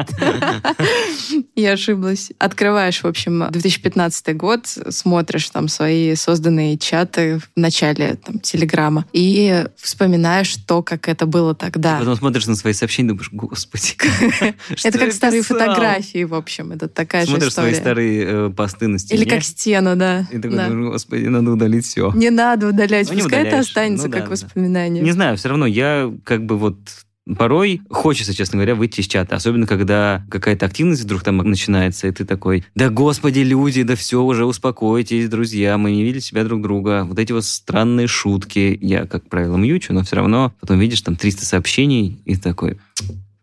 [1.55, 2.31] Я ошиблась.
[2.39, 9.65] Открываешь, в общем, 2015 год, смотришь там свои созданные чаты в начале там, Телеграма и
[9.75, 11.97] вспоминаешь то, как это было тогда.
[11.97, 13.95] Потом смотришь на свои сообщения и думаешь, господи.
[14.83, 16.71] Это как старые писал?» фотографии, в общем.
[16.71, 17.81] Это такая же Смотришь свои история.
[17.81, 19.19] старые э, посты на стене.
[19.21, 20.27] Или как стену, да.
[20.31, 22.11] И такой, господи, надо удалить все.
[22.13, 25.03] Не надо удалять, Ну, пускай это останется Ну как воспоминание.
[25.03, 26.77] Не знаю, все равно я как бы вот
[27.25, 29.35] порой хочется, честно говоря, выйти из чата.
[29.35, 34.21] Особенно, когда какая-то активность вдруг там начинается, и ты такой, да господи, люди, да все,
[34.21, 37.05] уже успокойтесь, друзья, мы не видели себя друг друга.
[37.05, 38.77] Вот эти вот странные шутки.
[38.81, 42.79] Я, как правило, мьючу, но все равно потом видишь там 300 сообщений, и такой,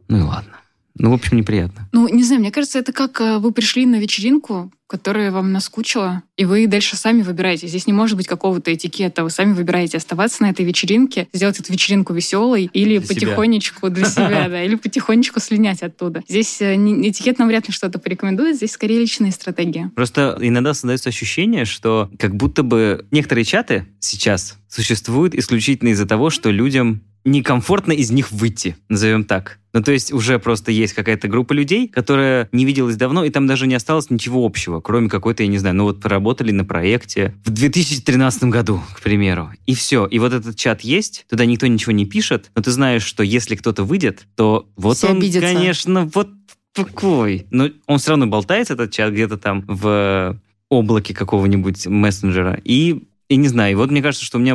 [0.09, 0.53] ну и ладно.
[0.97, 1.89] Ну, в общем, неприятно.
[1.93, 6.25] Ну, не знаю, мне кажется, это как э, вы пришли на вечеринку, которая вам наскучила,
[6.37, 7.69] и вы дальше сами выбираете.
[7.69, 9.23] Здесь не может быть какого-то этикета.
[9.23, 13.15] Вы сами выбираете оставаться на этой вечеринке, сделать эту вечеринку веселой или Для себя.
[13.15, 16.25] потихонечку для себя, да, или потихонечку слинять оттуда.
[16.29, 19.93] Здесь э, этикет нам вряд ли что-то порекомендует, здесь скорее личная стратегия.
[19.95, 26.31] Просто иногда создается ощущение, что как будто бы некоторые чаты сейчас существуют исключительно из-за того,
[26.31, 29.59] что людям некомфортно из них выйти, назовем так.
[29.73, 33.47] Ну, то есть уже просто есть какая-то группа людей, которая не виделась давно, и там
[33.47, 37.35] даже не осталось ничего общего, кроме какой-то, я не знаю, ну вот поработали на проекте
[37.45, 39.51] в 2013 году, к примеру.
[39.67, 40.07] И все.
[40.07, 43.57] И вот этот чат есть, туда никто ничего не пишет, но ты знаешь, что если
[43.57, 45.55] кто-то выйдет, то вот Все он, обидятся.
[45.55, 46.29] конечно, вот
[46.73, 47.47] такой.
[47.51, 52.61] Но он все равно болтается, этот чат, где-то там в облаке какого-нибудь мессенджера.
[52.65, 54.55] И и не знаю, и вот мне кажется, что у меня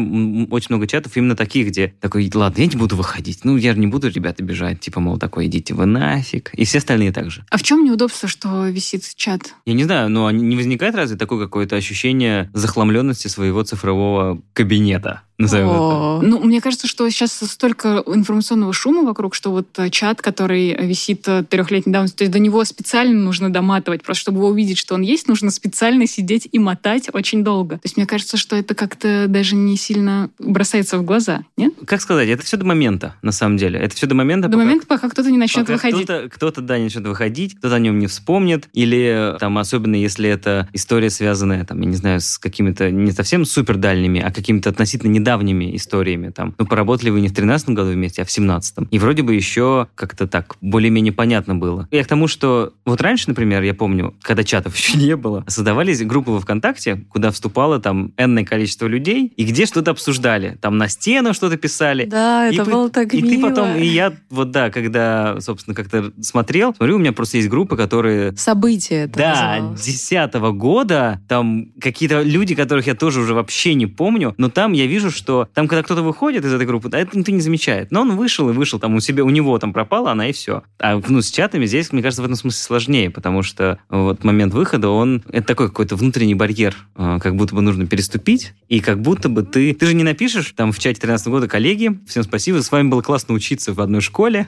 [0.52, 3.46] очень много чатов именно таких, где такой, ладно, я не буду выходить.
[3.46, 4.82] Ну, я же не буду ребята бежать.
[4.82, 6.54] Типа, мол, такой, идите вы нафиг.
[6.54, 7.46] И все остальные так же.
[7.50, 9.56] А в чем неудобство, что висит чат?
[9.66, 15.22] Я не знаю, но не возникает разве такое какое-то ощущение захламленности своего цифрового кабинета?
[15.38, 15.78] Назовем это.
[15.80, 20.74] О, Ну, мне кажется, что сейчас столько информационного шума вокруг, что вот э, чат, который
[20.86, 24.04] висит э, трехлетней давности, то есть до него специально нужно доматывать.
[24.04, 27.76] Просто чтобы его увидеть, что он есть, нужно специально сидеть и мотать очень долго.
[27.76, 31.74] То есть мне кажется, что это как-то даже не сильно бросается в глаза, нет?
[31.86, 33.78] Как сказать, это все до момента, на самом деле.
[33.78, 36.06] Это все до момента, До пока- момента, пока кто-то не начнет Пока выходить.
[36.06, 40.70] Кто-то, кто-то, да, начнет выходить, кто-то о нем не вспомнит, или там, особенно если это
[40.72, 45.12] история, связанная, там, я не знаю, с какими-то не совсем супер дальними, а какими-то относительно
[45.12, 46.30] недавними историями.
[46.30, 49.34] Там, ну, поработали вы не в 13 году вместе, а в 17 И вроде бы
[49.34, 51.88] еще как-то так более-менее понятно было.
[51.92, 56.04] Я к тому, что вот раньше, например, я помню, когда чатов еще не было, создавались
[56.04, 60.58] группы во ВКонтакте, куда вступало там энное количество людей, и где что-то обсуждали.
[60.62, 62.06] Там на стену что-то писали.
[62.06, 63.50] Да, И это вы- было так И ты мило.
[63.50, 67.76] потом, и я вот да, когда, собственно, как-то смотрел, смотрю, у меня просто есть группы,
[67.78, 73.86] которые Событие это да, десятого года, там какие-то люди, которых я тоже уже вообще не
[73.88, 77.18] помню, но там я вижу, что там, когда кто-то выходит из этой группы, да, это
[77.18, 77.92] никто не замечает.
[77.92, 80.64] Но он вышел и вышел, там у себя, у него там пропала она и все.
[80.80, 84.54] А ну, с чатами здесь, мне кажется, в этом смысле сложнее, потому что вот момент
[84.54, 89.02] выхода, он, это такой какой-то внутренний барьер, э, как будто бы нужно переступить, и как
[89.02, 92.62] будто бы ты, ты же не напишешь там в чате 13 года, коллеги, всем спасибо,
[92.62, 94.48] с вами было классно учиться в одной школе,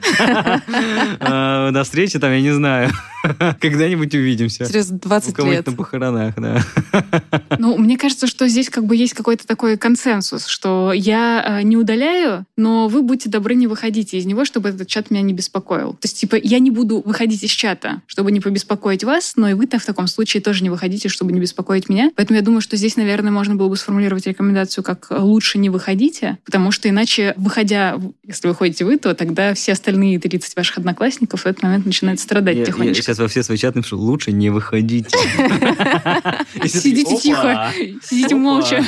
[1.20, 2.92] Э, до встречи там, я не знаю,
[3.60, 4.66] когда-нибудь увидимся.
[4.66, 5.68] Через У 20 кого-нибудь лет.
[5.68, 6.64] на похоронах, да.
[7.58, 11.78] Ну, мне кажется, что здесь как бы есть какой-то такой консенсус, что я э, не
[11.78, 15.94] удаляю, но вы будьте добры, не выходите из него, чтобы этот чат меня не беспокоил.
[15.94, 19.54] То есть, типа, я не буду выходить из чата, чтобы не побеспокоить вас, но и
[19.54, 22.10] вы-то в таком случае тоже не выходите, чтобы не беспокоить меня.
[22.16, 26.40] Поэтому я думаю, что здесь, наверное, можно было бы сформулировать рекомендацию как лучше не выходите,
[26.44, 31.46] потому что иначе, выходя, если выходите вы, то тогда все остальные 30 ваших одноклассников в
[31.46, 33.04] этот момент начинают страдать Я, я тихонечко.
[33.04, 35.16] сейчас во все свои чаты напишу, лучше не выходите.
[36.66, 38.84] Сидите тихо, сидите молча.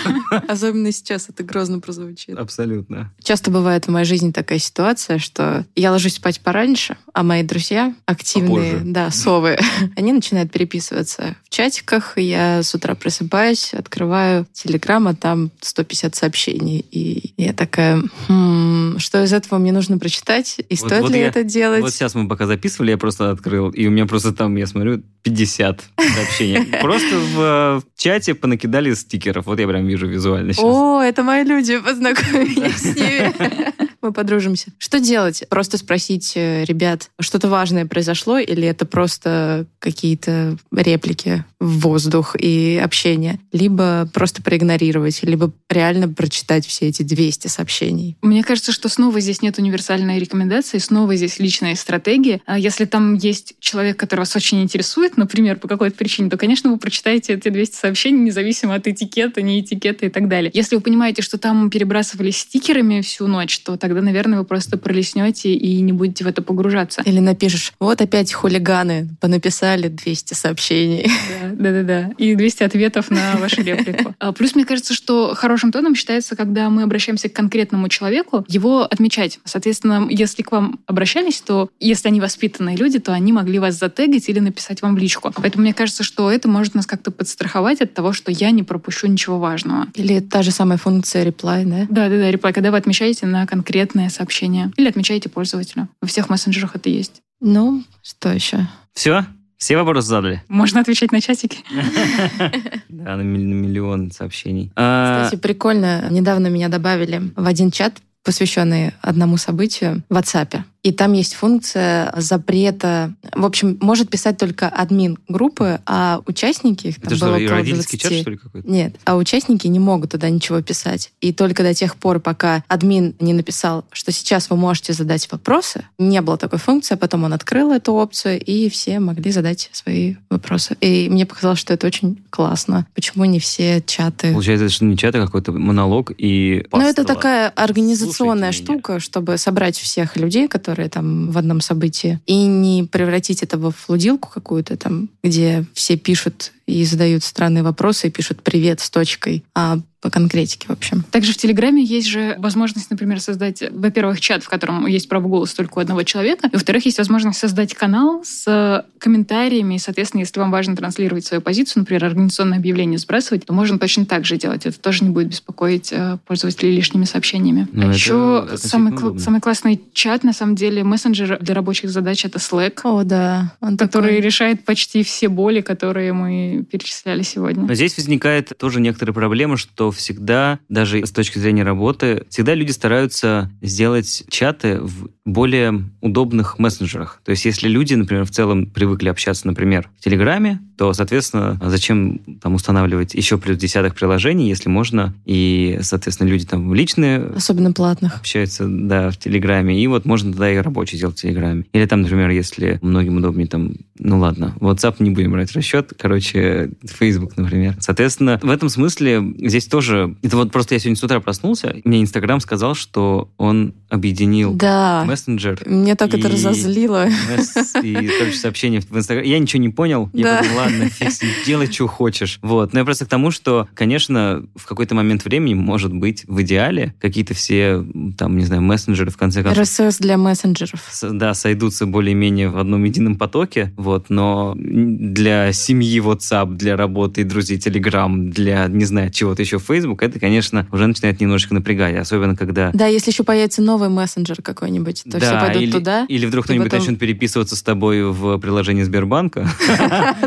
[0.48, 2.38] Особенно сейчас это грозно прозвучит.
[2.38, 3.12] Абсолютно.
[3.22, 7.94] Часто бывает в моей жизни такая ситуация, что я ложусь спать пораньше, а мои друзья,
[8.06, 8.94] активные, Попозже.
[8.94, 9.58] да, совы,
[9.98, 12.18] они начинают переписываться в чатиках.
[12.18, 16.86] Я с утра просыпаюсь, открываю Телеграм, а там 150 сообщений.
[16.92, 20.60] И я такая, «Хм, что из этого мне нужно прочитать?
[20.60, 21.82] И Вот- стоит вот ли я- это делать?
[21.82, 25.02] Вот сейчас мы пока записывали, я просто открыл, и у меня просто там, я смотрю,
[25.24, 25.84] 50
[26.16, 26.66] сообщений.
[26.82, 29.46] Просто в э, чате понакидали стикеров.
[29.48, 30.64] Вот я прям вижу визуально сейчас.
[30.64, 33.74] О, это мои люди, познакомились с ними.
[34.02, 34.72] Мы подружимся.
[34.78, 35.44] Что делать?
[35.50, 42.80] Просто спросить э, ребят, что-то важное произошло, или это просто какие-то реплики в воздух и
[42.84, 43.40] общение?
[43.52, 48.18] Либо просто проигнорировать, либо реально прочитать все эти 200 сообщений.
[48.22, 52.42] Мне кажется, что снова здесь нет универсальной рекомендации, снова здесь личная стратегия.
[52.46, 56.72] А Если там есть человек, который вас очень интересует, например, по какой-то причине, то, конечно,
[56.72, 60.52] вы прочитаете эти 200 сообщений, независимо от этикета, не этикета и так далее.
[60.54, 65.54] Если вы понимаете, что там перебрасывались стикерами всю ночь, то тогда, наверное, вы просто пролеснете
[65.54, 67.02] и не будете в это погружаться.
[67.06, 71.10] Или напишешь, вот опять хулиганы понаписали 200 сообщений.
[71.42, 72.12] Да, да, да.
[72.18, 74.16] И 200 ответов на вашу реплику.
[74.20, 78.84] А, Плюс, мне кажется, что хорошим тоном считается, когда мы обращаемся к конкретному человеку, его
[78.84, 79.40] отмечать.
[79.46, 84.30] Соответственно, если к вам обращались, то если они воспитанные люди, то они могли вас затегать
[84.30, 85.32] или написать вам в личку.
[85.36, 89.08] Поэтому мне кажется, что это может нас как-то подстраховать от того, что я не пропущу
[89.08, 89.88] ничего важного.
[89.96, 91.86] Или та же самая функция reply, да?
[91.90, 94.72] Да, да, да, реплай, когда вы отмечаете на конкретное сообщение.
[94.78, 95.90] Или отмечаете пользователя.
[96.02, 97.22] Во всех мессенджерах это есть.
[97.42, 98.68] Ну, что еще?
[98.94, 99.26] Все?
[99.60, 100.42] Все вопросы задали?
[100.48, 101.60] Можно отвечать на чатики.
[102.90, 104.72] Да, на миллион сообщений.
[104.76, 106.08] А, Кстати, прикольно.
[106.10, 107.94] Недавно меня добавили в один чат,
[108.24, 110.64] посвященный одному событию в WhatsApp.
[110.82, 113.14] И там есть функция запрета.
[113.34, 117.46] В общем, может писать только админ группы, а участники, их там Это что, было и
[117.46, 118.02] около родительский 20.
[118.02, 118.70] чат, что ли, какой-то?
[118.70, 121.12] Нет, а участники не могут туда ничего писать.
[121.20, 125.84] И только до тех пор, пока админ не написал, что сейчас вы можете задать вопросы,
[125.98, 130.16] не было такой функции, а потом он открыл эту опцию, и все могли задать свои
[130.30, 130.78] вопросы.
[130.80, 132.88] И мне показалось, что это очень классно.
[132.96, 134.32] Почему не все чаты...
[134.32, 138.80] Получается, что не чат, а какой-то монолог и Ну, это такая организационная Слушайте меня.
[138.80, 143.72] штука, чтобы собрать всех людей, которые там в одном событии, и не превратить это во
[143.72, 149.44] флудилку какую-то там, где все пишут и задают странные вопросы, и пишут «привет» с точкой,
[149.56, 151.04] а по конкретике, в общем.
[151.12, 155.58] Также в Телеграме есть же возможность, например, создать, во-первых, чат, в котором есть право голоса
[155.58, 160.40] только у одного человека, и, во-вторых, есть возможность создать канал с комментариями, и, соответственно, если
[160.40, 164.66] вам важно транслировать свою позицию, например, организационное объявление сбрасывать, то можно точно так же делать.
[164.66, 167.68] Это тоже не будет беспокоить э, пользователей лишними сообщениями.
[167.74, 171.90] Ну, а это еще самый, кл- самый классный чат, на самом деле, мессенджер для рабочих
[171.90, 173.54] задач— это Slack, О, да.
[173.60, 177.66] Он который такой- решает почти все боли, которые мы перечисляли сегодня.
[177.66, 182.72] Но здесь возникает тоже некоторая проблема, что всегда, даже с точки зрения работы, всегда люди
[182.72, 187.22] стараются сделать чаты в более удобных мессенджерах.
[187.24, 192.20] То есть если люди, например, в целом привыкли общаться, например, в Телеграме, то, соответственно, зачем
[192.42, 198.18] там устанавливать еще плюс десяток приложений, если можно, и, соответственно, люди там личные Особенно платных.
[198.18, 201.66] общаются, да, в Телеграме, и вот можно тогда и рабочий сделать в Телеграме.
[201.74, 205.94] Или там, например, если многим удобнее там, ну ладно, WhatsApp не будем брать в расчет,
[205.98, 207.76] короче, Facebook, например.
[207.80, 212.02] Соответственно, в этом смысле здесь тоже, это вот просто я сегодня с утра проснулся, мне
[212.02, 215.04] Инстаграм сказал, что он объединил Да.
[215.20, 217.08] Мессенджер Мне так это и- разозлило.
[217.08, 219.30] месс и короче, сообщения в Инстаграме.
[219.30, 220.10] Я ничего не понял.
[220.14, 220.38] Я Да.
[220.38, 221.10] подумал, ладно, фиг
[221.46, 222.40] делай, что хочешь.
[222.42, 222.74] Вот.
[222.74, 226.94] Но я просто к тому, что, конечно, в какой-то момент времени, может быть, в идеале
[227.00, 227.84] какие-то все,
[228.18, 230.82] там, не знаю, мессенджеры, в конце концов, РСС для мессенджеров.
[230.90, 237.24] с- да, сойдутся более-менее в одном едином потоке, вот, но для семьи WhatsApp, для работы
[237.24, 242.36] друзей Telegram, для, не знаю, чего-то еще Facebook, это, конечно, уже начинает немножечко напрягать, особенно
[242.36, 246.06] когда Да, если еще появится новый мессенджер какой-нибудь, то все пойдут или, туда.
[246.08, 249.48] Или вдруг кто-нибудь потом- начнет переписываться с тобой в приложении Сбербанка.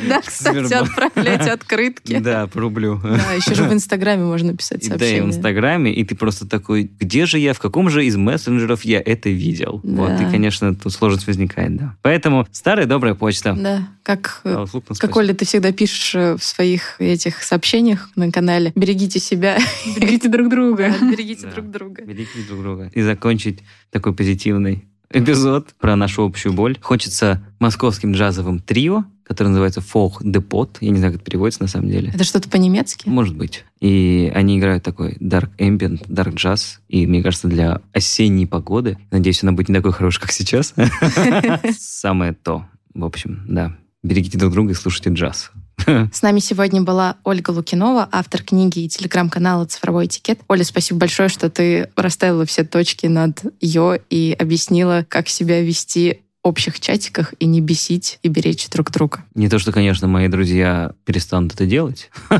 [0.08, 2.18] Да, кстати, отправлять открытки.
[2.18, 3.00] Да, по рублю.
[3.02, 5.26] Да, еще же в Инстаграме можно писать И Да, и в сообщения.
[5.28, 9.28] Инстаграме, и ты просто такой, где же я, в каком же из мессенджеров я это
[9.30, 9.80] видел?
[9.82, 10.30] Вот, и, Да.
[10.30, 11.96] конечно, тут сложность возникает, да.
[12.02, 13.54] Поэтому старая добрая почта.
[13.58, 15.16] Да, как нас Как.
[15.16, 19.58] Оля, ты всегда пишешь э, в своих этих сообщениях на канале «Берегите себя,
[19.96, 20.92] Берегите друг друга.
[21.00, 21.52] берегите Да.
[21.52, 22.02] друг друга».
[22.02, 22.90] Берегите друг друга.
[22.94, 23.60] И закончить
[23.90, 24.71] такой позитивный
[25.12, 26.78] эпизод про нашу общую боль.
[26.80, 30.68] Хочется московским джазовым трио, которое называется Folk Depot.
[30.80, 32.10] Я не знаю, как это переводится на самом деле.
[32.14, 33.08] Это что-то по-немецки?
[33.08, 33.64] Может быть.
[33.80, 36.78] И они играют такой dark ambient, dark jazz.
[36.88, 40.74] И мне кажется, для осенней погоды, надеюсь, она будет не такой хорошей, как сейчас,
[41.78, 42.66] самое то.
[42.94, 43.76] В общем, да.
[44.02, 45.52] Берегите друг друга и слушайте джаз.
[46.12, 50.40] С нами сегодня была Ольга Лукинова, автор книги и телеграм-канала «Цифровой этикет».
[50.48, 56.20] Оля, спасибо большое, что ты расставила все точки над «ё» и объяснила, как себя вести
[56.42, 59.24] в общих чатиках и не бесить и беречь друг друга.
[59.34, 62.10] Не то, что, конечно, мои друзья перестанут это делать.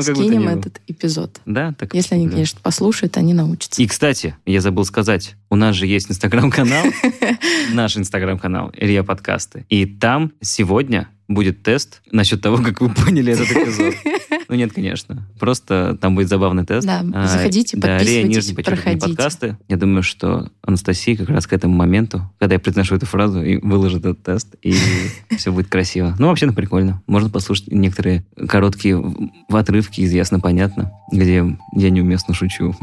[0.00, 1.40] Скинем этот эпизод.
[1.46, 3.80] Да, так Если они, конечно, послушают, они научатся.
[3.80, 6.86] И, кстати, я забыл сказать, у нас же есть инстаграм-канал,
[7.72, 9.64] наш инстаграм-канал Илья Подкасты.
[9.68, 13.94] И там сегодня будет тест насчет того, как вы поняли этот эпизод.
[14.48, 15.28] Ну нет, конечно.
[15.38, 16.86] Просто там будет забавный тест.
[16.86, 19.06] Да, А, заходите, да, подписывайтесь, подчеркивание, проходите.
[19.08, 19.58] подкасты.
[19.68, 23.58] Я думаю, что Анастасия как раз к этому моменту, когда я произношу эту фразу, и
[23.58, 24.74] выложит этот тест, и
[25.36, 26.16] все будет красиво.
[26.18, 27.02] Ну, вообще, ну, прикольно.
[27.06, 32.74] Можно послушать некоторые короткие в отрывки из «Ясно-понятно», где я неуместно шучу.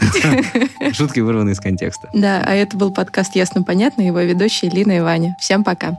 [0.92, 2.10] Шутки вырваны из контекста.
[2.12, 5.36] Да, а это был подкаст «Ясно-понятно», его ведущие Лина и Ваня.
[5.40, 5.98] Всем пока.